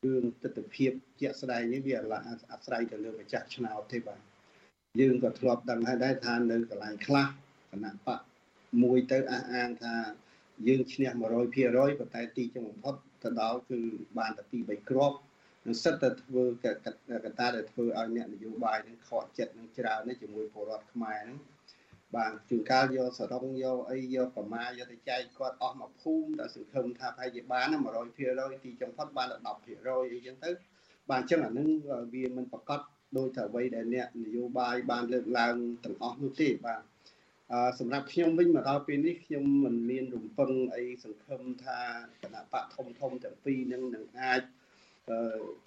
[0.05, 0.89] រឿងទស្សនវិជ្ជា
[1.21, 1.95] ជាក់ស្ដែងនេះវា
[2.53, 4.21] អាស្រ័យទៅលើម្ចាស់ឆ្នោតទេបាទ
[5.01, 7.27] យើងក៏ធ្លាប់ដឹងហើយដែរថានៅកន្លែងខ្លះ
[7.71, 8.21] គណៈបក
[8.83, 9.95] មួយទៅអះអាងថា
[10.69, 11.09] យើងឈ្នះ
[11.55, 12.95] 100%ប៉ុន្តែទីចុងបំផុត
[13.25, 13.81] ទៅដល់គឺ
[14.19, 15.19] បានតែទី3គ្រាប់
[15.67, 21.39] នឹងសិតតែធ្វើកត្តាដែលធ្វើឲ្យអ្នកនយោបាយនឹងខកចិត្តនឹងច្រើននេះជាមួយពលរដ្ឋខ្មែរហ្នឹង
[22.17, 27.67] បាទជួនកាលយកសរុងយកអីយកប្រមាយកទៅចែកគាត់អស់មកភូមិតែសង្ឃឹមថាប្រហែលជាបាន
[28.17, 30.51] 100%ទីចុងផុតបានតែ10%អីចឹងទៅ
[31.11, 31.69] បាទអញ្ចឹងអានឹង
[32.15, 32.81] វាមិនប្រកាស
[33.19, 35.55] ដោយតែអ្វីដែលអ្នកនយោបាយបានលើកឡើង
[35.85, 36.94] ទាំងអស់នោះទេបាទអឺ
[37.79, 41.81] សម្រាប់ខ្ញុំវិញមកដល់ពេលនេះខ្ញុំមិនមានរំពឹងអីសង្ឃឹមថា
[42.23, 44.43] គណៈបកធំធំទាំងពីរនឹងនឹងអាច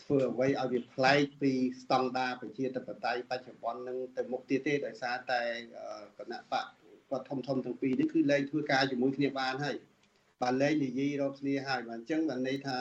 [0.04, 1.52] ធ្វើអ្វីឲ្យវាប្លែកពី
[1.82, 5.42] ស្តង់ដារប្រជាធិបតេយ្យបច្ចុប្បន្ននឹងទៅមុខទៀតទេដោយសារតែ
[6.18, 6.66] គណៈបក
[7.10, 9.78] គាត់ធំធំទាំងពីរនេះគឺលែងធ្វើការជាមួយគ្នាបានហើយ
[10.42, 12.80] បានលែងនិយាយរកគ្នាហើយបាទអញ្ចឹងបានន័យថា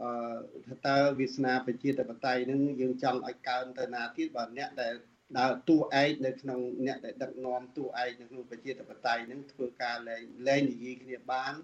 [0.00, 4.94] អឺតើវាសនាប្រជាធិបតេយ្យនឹងយើងចង់ឲ្យកើនទៅណាទៀតបាទអ្នកដែល
[5.38, 11.54] ដើរតួឯកនៅក្នុងអ្នកដែលដឹកនាំតួឯកនៅក្នុងប្រជាធិបតេយ្យនឹងធ្វើការលែងលែងនិយាយគ្នាបាន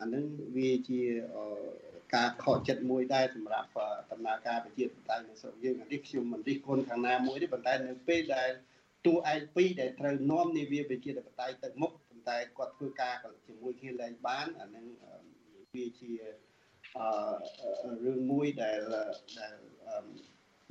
[0.00, 0.24] អានឹង
[0.56, 1.02] វាជា
[2.14, 3.68] ការខកចិត្តមួយដែរសម្រាប់
[4.10, 8.50] ដំណើរការប្រជាធិបតេយ្យនៅស្រុកយើងនេះខ្ញុំមិនរិះគន់ខាងណាមួយទេប៉ុន្តែនៅពេលដែល
[9.06, 13.14] តួឯកពីរដែលត្រូវនាំនាវាប្រជាធិបតេយ្យទៅមុខប៉ុន្តែគាត់ធ្វើការ
[13.46, 14.86] ជាមួយគ្នាលែងបានអានឹង
[15.74, 16.12] វាជា
[16.96, 18.78] អឺរឿងមួយដែល
[19.38, 19.54] ដែល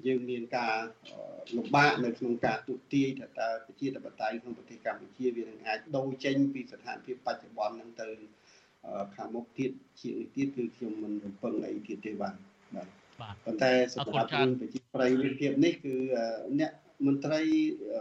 [0.08, 0.76] យើងមានការ
[1.58, 8.08] លំបាកនៅក្នុងការទូទាយថាតើប្រជាធិបតេយ្យក្នុងប្រទេសកម្ពុជាវានឹងអាចដូរចេញពីស្ថានភាពបច្ចុប្បន្ននឹងទៅ
[9.16, 9.72] ខាងមុខទៀត
[10.02, 12.36] ជាងនេះទៀតគឺខ្ញុំមិនរំពឹងអីទៀតទេបាទ
[12.76, 12.84] បា
[13.34, 15.96] ទប៉ុន្តែសម្រាប់រឿងប្រជាប្រិយភាពនេះគឺ
[16.60, 16.72] អ្នក
[17.08, 17.42] មន្ត្រី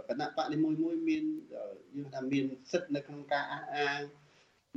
[0.09, 1.25] គណៈបកនីមួយមួយមាន
[1.97, 4.01] យើងថាមានសិទ្ធិនៅក្នុងការអះអាង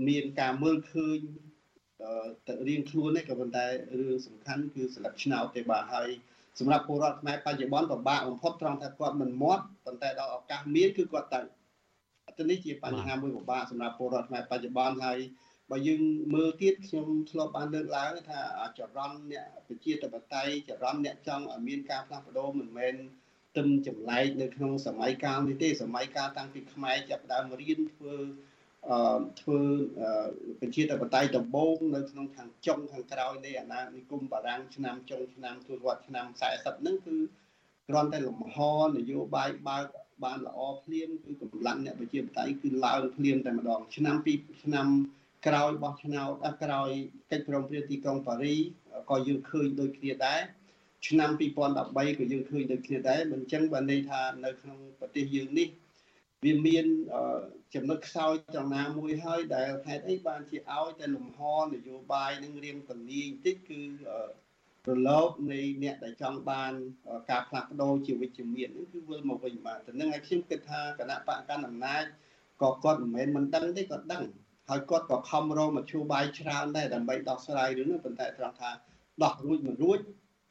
[0.08, 1.20] មានការមើលឃើញ
[2.48, 3.66] ទៅរៀងខ្លួននេះក៏ប៉ុន្តែ
[4.00, 6.10] រឿងសំខាន់គឺស្លឹកឆ្នោតទេបាទហើយ
[6.62, 11.42] សម្រាប់ពលរដ្ឋខ្មែរបច្ចុប្បន្នពិបាកបំផុតត្រង់ថាគាត់មិនមាត់ប៉ុន្តែដល់ឱកាសមានគឺគាត់ទៅ
[12.38, 15.20] ទៅនេះជាបញ្ហាមួយពិបាកសម្រាប់ពលរដ្ឋខ្មែរបច្ចុប្បន្នហើយ
[15.72, 16.02] បើយើង
[16.34, 18.40] មើលទៀតខ្ញុំធ្លាប់បានលើកឡើងថា
[18.78, 22.96] ចរន្តអ្នកប្រជាធិបតេយ្យចរន្តអ្នកចង់ឲ្យមានការផ្លាស់ប្ដូរមិនមែន
[23.58, 28.51] ទឹមចម្លែកនៅក្នុងសម័យកាលនេះទេសម័យកាលតាំងពីខ្មែរចាប់ដើមរៀនធ្វើអឺ
[29.42, 29.60] ធ្វើ
[30.60, 37.16] ប្រជាធិបតេយ្យដំបូងនៅក្នុងខាងចុងខាងក្រោយនៃអាណានិគមបារាំងឆ្នាំចុងឆ្នាំទសវត្សរ៍ឆ្នាំ40ហ្នឹងគឺ
[37.88, 38.56] គ្រាន់តែលំហ
[38.96, 39.86] នយោបាយបើក
[40.24, 44.88] បានល្អភ្លាមគឺកម្លាំងអ្នកប្រជាធិបតេយ្យគឺឡើងភ្លាមតែម្ដងឆ្នាំពីឆ្នាំ
[45.48, 46.32] ក្រោយបោះឆ្នោត
[46.64, 46.90] ក្រោយ
[47.32, 48.56] កិច្ចព្រមព្រៀងទីក្រុងប៉ារី
[49.10, 50.42] ក៏យើងឃើញដូចគ្នាដែរ
[51.08, 55.68] ឆ្នាំ2013ក៏យើងឃើញដូចគ្នាដែរមិនអញ្ចឹងបានន័យថានៅក្នុងប្រទេសយើងនេះ
[56.46, 56.86] វាមាន
[57.76, 63.82] ចំណុចខ្សោយត្រង់ណាមួយហើយដែលហេតុអីបានជាឲ្យតែលំហនយោបាយនឹងរៀងកលាយបន្តិចគឺ
[64.88, 66.74] រលកនៃអ្នកដែលចង់បាន
[67.32, 72.04] ការផ្លាស់ប្ដូរជាវិជ្ជមានហ្នឹងគឺវិលមកវិញបាទទៅនឹងឲ្យខ្ញុំគិតថាគណៈបកកណ្ដាលអំណាច
[72.62, 74.24] ក៏គាត់មិនមែនមិនដឹងទេគាត់ដឹង
[74.70, 78.72] ហើយគាត់ក៏ខំរកមធ្យោបាយច្រើនដែរដើម្បីដោះស្រាយរឿងនេះប៉ុន្តែត្រង់ថា
[79.24, 80.00] ដោះរួចមិនរួច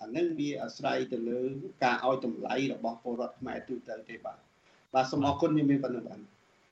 [0.01, 1.41] អានឹងវាអាស្រ័យទៅលើ
[1.85, 4.39] ការឲ្យតម្លៃរបស់ពលរដ្ឋខ្មែរទូទៅទេបាទ
[4.95, 6.21] បាទសូមអរគុណខ្ញុំមានប៉ុណ្្នឹងបាទ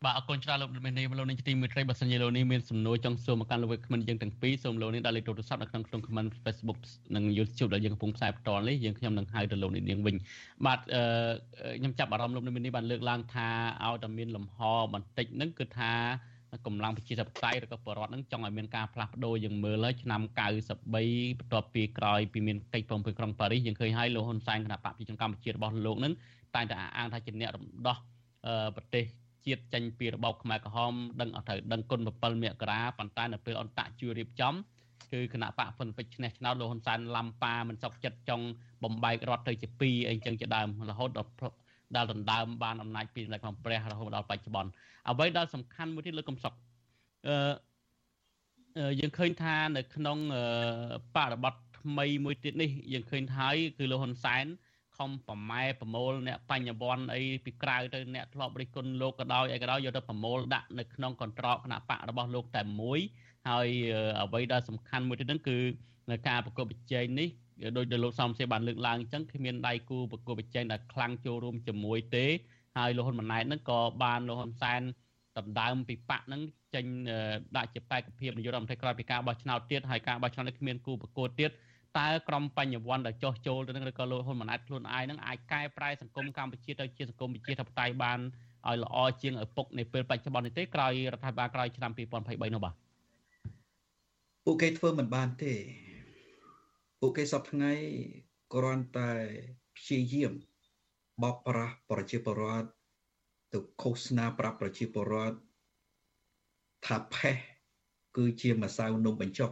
[0.05, 6.79] បាទអរគុណច្រើនលោកមេនីលោកនាងទីមេត្រីបើសិនជាលោកនេះមានសំណួរចង់សួរមកកាន់លោកវិក្កាមិនយើងទាំងពីរសូមលោកនេះដាក់លេខទូរស័ព្ទនៅក្នុងក្នុង comment Facebook
[7.15, 10.17] និង YouTube ដែលយើងកំពុងផ្សាយបន្តនេះយើងខ្ញុំនឹងហៅទៅលោកនាងវិញ
[10.67, 10.81] បាទ
[11.79, 13.49] ខ្ញុំចាប់អារម្មណ៍លោកមេនីបានលើកឡើងថា
[13.85, 14.59] ឲ្យតែមានលំហ
[14.95, 15.93] បន្តិចហ្នឹងគឺថា
[16.67, 26.13] កម្លាំងប្រជាធិបតេយ្យឬក៏បរដ្ឋនឹងចង់ឲ្យមានការផ្លាស់ប្ដូរយើងមើលហើយឆ្នាំ93បន្ទាប់ពីក្រោយពីមានកិច្ចព្រមព្រៀងក្រុងប៉ារីសយើងឃើញហើយលោកហ៊ុនសែនគណៈបកប្រជាជនកម្ពុជារបស់លោកនឹង
[26.55, 27.97] តែងតែអាងថាជាអ្នករំដោះ
[28.77, 29.05] ប្រទេស
[29.49, 34.55] ជាតិចេញពីរបបខ្មែរក្រហមដឹងអត់ត្រូវដឹងគុណ7មករាប៉ុន្តែនៅពេលអន្តៈជួយរៀបចំ
[35.13, 38.45] គឺគណៈបកហ៊ុនពេជ្រឈ្នះឆ្នោតលោកហ៊ុនសែនឡំប៉ាមិនសុខចិត្តចង់
[38.85, 41.31] បំបែករដ្ឋទៅជា2អីចឹងជាដើមរហូតដល់
[41.97, 44.71] ដែលដណ្ដើមបានអំណាចពីនៅក្នុងព្រះរហូតដល់បច្ចុប្បន្ន
[45.11, 46.53] អ្វីដែលសំខាន់មួយទៀតលើកកំសុក
[47.29, 50.19] អឺយើងឃើញថានៅក្នុង
[51.17, 54.47] បរិបទថ្មីមួយទៀតនេះយើងឃើញហើយគឺលោកហ៊ុនសែន
[54.99, 62.99] ខំប្រម៉ែប្រមូលអ្នកបញ្ញវន្តអីពីក្រៅទៅអ្នកធ្លាប់រិះគន់លោកក៏ដោយអីក៏ដោយយកទៅប្រមូលដាក់នៅក្នុងកន្ត្រកគណៈបករបស់លោកតែមួយ
[63.49, 63.69] ហើយ
[64.23, 65.59] អ្វីដែលសំខាន់មួយទៀតហ្នឹងគឺ
[66.11, 67.29] នៅការប្រកបប្រជែងនេះ
[67.77, 72.27] ដោយដែលលោកសំសេបានលើកឡើងអញ្ចឹងគ្មានដៃគូប្រកបប្រជែងដែលខ្លាំងចូលរួមជាមួយទេ
[72.77, 74.81] ហើយលោកហ៊ុនម៉ាណែតហ្នឹងក៏បានលោកហ៊ុនសែន
[75.39, 76.41] ដណ្ដើមពីបកហ្នឹង
[76.75, 76.85] ចេញ
[77.57, 81.51] ដាក់ជាបេក្ខភាពនាយករដ្ឋមន្ត្រីក្រោយពីការបោះឆ្នោតទៀតហើយការបោះឆ្នោតនេះគ្មានគូប្រកួតទៀត
[81.99, 88.19] តើក្រមបញ្ញវន្តដែលចោះចូលទៅនឹងឬក៏លោកហ៊ុនម៉ាណែតខ្លួនឯងនឹងអាចកែប្រែសង្គមកម្ពុជាទៅជាសង្គមប្រជាធិបតេយ្យបាន
[88.69, 92.75] ឲ្យល្អជាងឪពុកនៃពេលបច្ចុប្បន្ននេះទេក្រោយរដ្ឋាភិបាលក្រោយឆ្នាំ2023នោះបាទ
[94.45, 95.55] ពួកគេធ្វើមិនបានទេ
[97.01, 97.73] ពួកគេសពថ្ងៃ
[98.55, 99.13] គ្រាន់តែ
[99.77, 100.33] ព្យាយាម
[101.23, 102.69] បបប្រាស់ប្រជាពលរដ្ឋ
[103.53, 105.37] ទៅឃោសនាប្រាប់ប្រជាពលរដ្ឋ
[106.87, 107.37] ថាផេះ
[108.17, 109.51] គឺជាម្សៅនំបញ្ចុក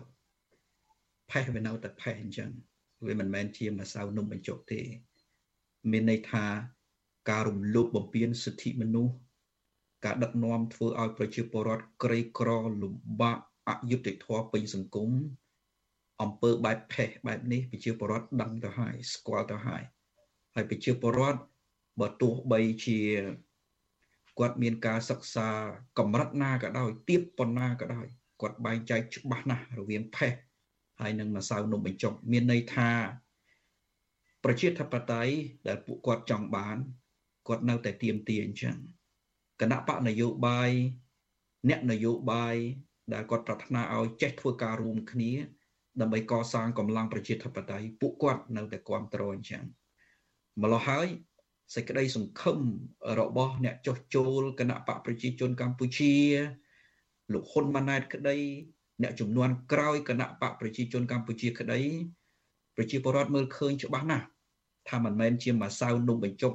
[1.31, 2.51] ផេះវានៅតែផេះអញ្ចឹង
[3.07, 4.81] វាមិនមែនជាម្សៅនំបញ្ចុកទេ
[5.91, 6.45] មានន័យថា
[7.31, 9.14] ការរំលោភបំពានសិទ្ធិមនុស្ស
[10.05, 12.51] ការដឹកនាំធ្វើឲ្យប្រជាពលរដ្ឋក្រីក្រ
[12.83, 15.11] លំបាកអយុត្តិធម៌ពេញសង្គម
[16.22, 19.83] អំពើបែបផេះបែបនេះប្រជាពលរដ្ឋដឹងទៅហើយស្គាល់ទៅហើយ
[20.55, 21.41] ហើយប្រជាពលរដ្ឋ
[22.01, 23.01] បើទោះបីជា
[24.39, 25.49] គាត់មានការសិក្សា
[25.99, 28.07] កម្រិតណាក៏ដោយទៀបប៉ុណ្ណាក៏ដោយ
[28.41, 30.33] គាត់បែងចែកច្បាស់ណាស់រវាងផេះ
[31.01, 32.90] ហើយនឹងម្សៅនំបញ្ចុកមានន័យថា
[34.44, 35.32] ប្រជាធិបតេយ្យ
[35.68, 36.76] ដែលពួកគាត់ចង់បាន
[37.49, 38.76] គាត់នៅតែទៀមទាអញ្ចឹង
[39.61, 40.70] គណៈបកនយោបាយ
[41.68, 42.57] អ្នកនយោបាយ
[43.12, 45.32] ដែលគាត់ប្រាថ្នាឲ្យចេះធ្វើការរួមគ្នា
[46.01, 49.64] ដើម្បីកសាងកម្លាំងប្រជាធិបតេយ្យពួកគាត់នៅតែគ្រប់គ្រងអញ្ចឹង
[50.62, 51.07] ម្ល៉េះហើយ
[51.74, 52.59] សេចក្តីសង្ឃឹម
[53.20, 56.14] របស់អ្នកចុះចូលគណៈបកប្រជាជនកម្ពុជា
[57.32, 58.36] លោកហ៊ុនម៉ាណែតក្តី
[59.03, 61.80] អ្នកចំនួនក្រោយគណៈបកប្រជាជនកម្ពុជាក្តី
[62.76, 64.26] ប្រជាពលរដ្ឋមើលឃើញច្បាស់ណាស់
[64.88, 66.53] ថាមិនមែនជាម្សៅនំបញ្ចុក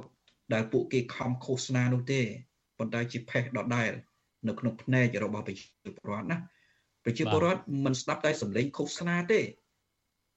[0.52, 2.20] ដែលពួកគេខំឃោសនានោះទេ
[2.78, 3.90] ប៉ុន្តែជាផេះដដែល
[4.48, 5.66] នៅក្នុងភ្នែករបស់ប្រជា
[5.96, 6.36] ពលរដ្ឋណា
[7.04, 9.40] ប្រជាពលរដ្ឋមិនស្ដាប់តែសំឡេងឃោសនាទេ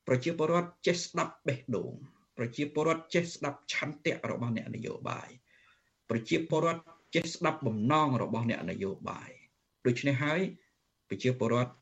[0.07, 1.91] ប្រជាពលរដ្ឋចេះស្ដាប់បេះដូង
[2.37, 5.29] ប្រជាពលរដ្ឋចេះស្ដាប់ឆន្ទៈរបស់អ្នកនយោបាយ
[6.09, 6.81] ប្រជាពលរដ្ឋ
[7.15, 9.29] ចេះស្ដាប់បំណងរបស់អ្នកនយោបាយ
[9.85, 10.39] ដូច្នេះហើយ
[11.09, 11.73] ប្រជាពលរដ្ឋ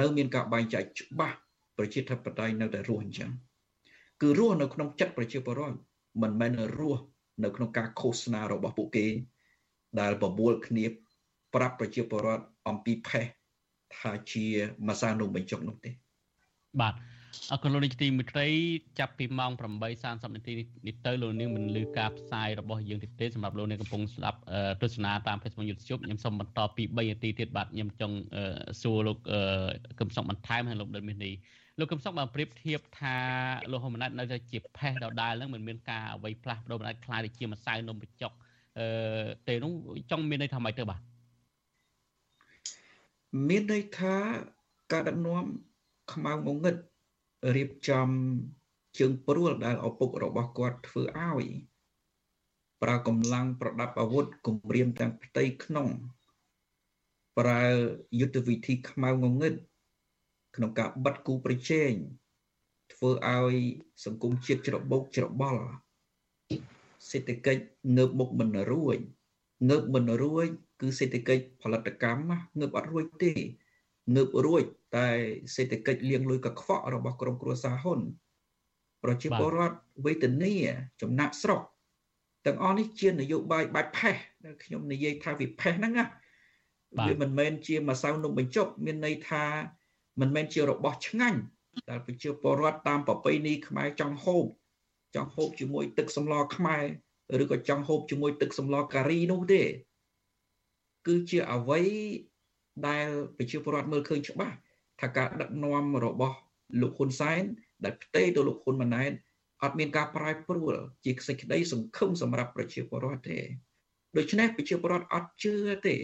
[0.00, 1.36] នៅមានការបែងចែកច្បាស់
[1.78, 3.30] ប្រជាធិបតេយ្យនៅតែរស់អញ្ចឹង
[4.20, 5.78] គឺរស់នៅក្នុងចិត្តប្រជាពលរដ្ឋ
[6.22, 7.02] មិនមែនរស់
[7.44, 9.06] នៅក្នុងការឃោសនារបស់ពួកគេ
[10.00, 10.84] ដែលបបួលគ្នា
[11.54, 13.24] ប្រាប់ប្រជាពលរដ្ឋអំពីផេះ
[13.98, 14.46] ថាជា
[14.88, 15.90] ម្សានំបញ្ចុកនោះទេ
[16.80, 16.94] បាទ
[17.52, 18.46] អរគុណលោកនាយកទីមេត្រី
[18.98, 19.52] ចាប់ពីម៉ោង
[19.94, 20.52] 8:30នាទី
[20.86, 24.38] នេះទៅលោកនាងមិនលឺការផ្សាយរបស់យើងទៀតទេសម្រាប់លោកនាងកំពុងស្ដាប់
[24.82, 28.16] ទស្សនាតាម Facebook YouTube ខ្ញុំសូមបន្តពី3នាទីទៀតបាទខ្ញុំចង់
[28.82, 29.18] សួរលោក
[29.98, 31.34] កឹមសុខបន្ថែមហើយលោកដិតមាសនេះ
[31.78, 33.16] លោកកឹមសុខបានប្រៀបធៀបថា
[33.70, 38.32] លោកហ៊ុនម៉ាណែតនៅតែជាផេះដដែលហ្នឹងមិនមានការអ្វីផ្លាស់ប្ដូរមិនអាចខ្លាយទៅជាម្សៅនំបញ្ចុក
[38.78, 38.86] អឺ
[39.48, 39.72] ទេនោះ
[40.10, 41.00] ចង់មានន័យថាម៉េចទៅបាទ
[43.48, 44.14] មានន័យថា
[44.92, 45.44] ការដឹកនាំ
[46.12, 46.74] ខ្មៅងងឹត
[47.56, 48.08] រៀបចំ
[48.98, 51.46] ជើងព្រួលដែលឪពុករបស់គាត់ធ្វើឲ្យ
[52.82, 55.88] ប្រើកម្លាំងប្រដាប់អាវុធគំរាមទាំងផ្ទៃក្នុង
[57.38, 57.64] ប្រើ
[58.20, 59.54] យុទ្ធវិធីខ្មៅងងឹត
[60.56, 61.92] ក្នុងការបិទគូប្រជែង
[62.92, 63.56] ធ្វើឲ្យ
[64.04, 65.62] សង្គមជាតិច្របូកច្របល់
[67.10, 67.62] សេដ្ឋកិច្ច
[67.96, 68.98] ងើបមុខមិនរួច
[69.70, 70.48] ងើបមិនរួច
[70.80, 73.32] គឺសេដ្ឋកិច្ចផលិតកម្មងើបអត់រួចទេ
[74.14, 74.64] ងើបរួច
[74.96, 75.08] តែ
[75.54, 78.00] សេដ្ឋកិច្ចលៀងលុយកខ្វក់របស់ក្រុមគ្រួសារហ៊ុន
[79.02, 80.54] ប្រជាពលរដ្ឋវេទនា
[81.02, 81.60] ចំណាក់ស្រុក
[82.46, 86.06] ទាំងអស់នេះជានយោបាយបាច់ផេះដែលខ្ញុំនិយាយថាវាផេះហ្នឹងណា
[86.98, 89.44] វាមិនមែនជាម្សៅនំបញ្ចុកមានន័យថា
[90.20, 91.40] មិនមែនជារបស់ឆ្ងាញ់
[91.90, 94.44] ដែលប្រជាពលរដ្ឋតាមប្រពៃណីខ្មែរចង់ហូប
[95.14, 96.84] ចង់ហូបជាមួយទឹកសម្លខ្មែរ
[97.42, 99.62] ឬក៏ចង់ហូបជាមួយទឹកសម្លការីនោះទេ
[101.06, 101.80] គឺជាអ្វី
[102.86, 103.06] ដែល
[103.36, 104.56] ប្រជាពលរដ្ឋមើលឃើញច្បាស់
[105.00, 106.36] ថាការដឹកនាំរបស់
[106.80, 107.42] លោកហ៊ុនសែន
[107.84, 109.12] ដែលផ្ទេរទៅលោកហ៊ុនម៉ាណែត
[109.62, 110.74] អត់មានការប្រែប្រួល
[111.04, 113.38] ជាសេចក្តីសង្ឃឹមសម្រាប់ប្រជាពលរដ្ឋទេ
[114.16, 115.54] ដូច្នេះប្រជាពលរដ្ឋអត់ជឿ
[115.86, 115.96] ទេ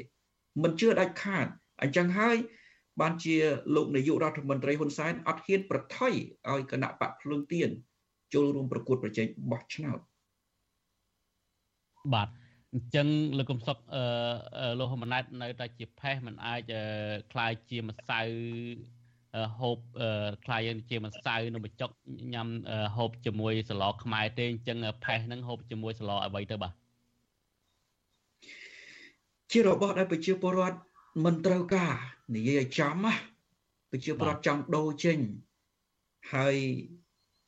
[0.62, 1.46] មិនជឿដាច់ខាត
[1.82, 2.36] អញ្ចឹងហើយ
[3.00, 3.36] បានជា
[3.74, 6.12] លោកនាយករដ្ឋមន្ត្រីហ៊ុនសែនអត់ហ៊ានប្រថុយ
[6.50, 7.70] ឲ្យគណៈបកភ្លើងទៀន
[8.34, 9.98] ចូលរួមប្រកួតប្រជែងបោះឆ្នោត
[12.14, 12.28] បាទ
[12.73, 13.07] អញ្ចឹង
[13.37, 16.61] លោកកំសុកអឺលោកហ៊ុនម៉ាណែតនៅតែជាផេះមិនអាច
[17.31, 18.21] คลายជាម្សៅ
[19.59, 19.77] ហូប
[20.45, 21.89] คลายជាម្សៅនំបញ្ចុក
[22.33, 22.47] ញ៉ាំ
[22.95, 26.73] ហូបជាមួយសឡខ្មែរទេអញ្ចឹងផេះហ្នឹងហូបជាមួយសឡអ្វីទៅបាទ
[29.51, 30.77] ជារបស់ដែលប្រជាពលរដ្ឋ
[31.25, 31.93] មិនត្រូវការ
[32.35, 33.13] និយាយឲ្យចំណា
[33.91, 35.17] ប្រជាពលរដ្ឋចង់ដូរចេញ
[36.33, 36.55] ហើយ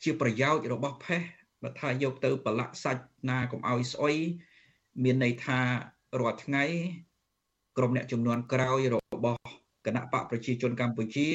[0.03, 1.21] ជាប្រយោជន៍របស់ផេះ
[1.63, 4.15] បើថាយកទៅប្រឡាក់សាច់ណាកុំឲ្យស្អុយ
[5.02, 5.60] មានន័យថា
[6.20, 6.64] រាល់ថ្ងៃ
[7.76, 9.40] ក្រុមអ្នកចំនួនក្រោយរបស់
[9.86, 11.28] គណៈបកប្រជាជនកម្ពុជា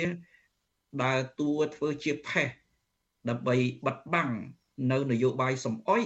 [1.04, 2.48] ដើរតួធ្វើជាផេះ
[3.30, 3.56] ដើម្បី
[3.86, 4.30] បិទបាំង
[4.92, 6.06] នៅនយោបាយសំអុយ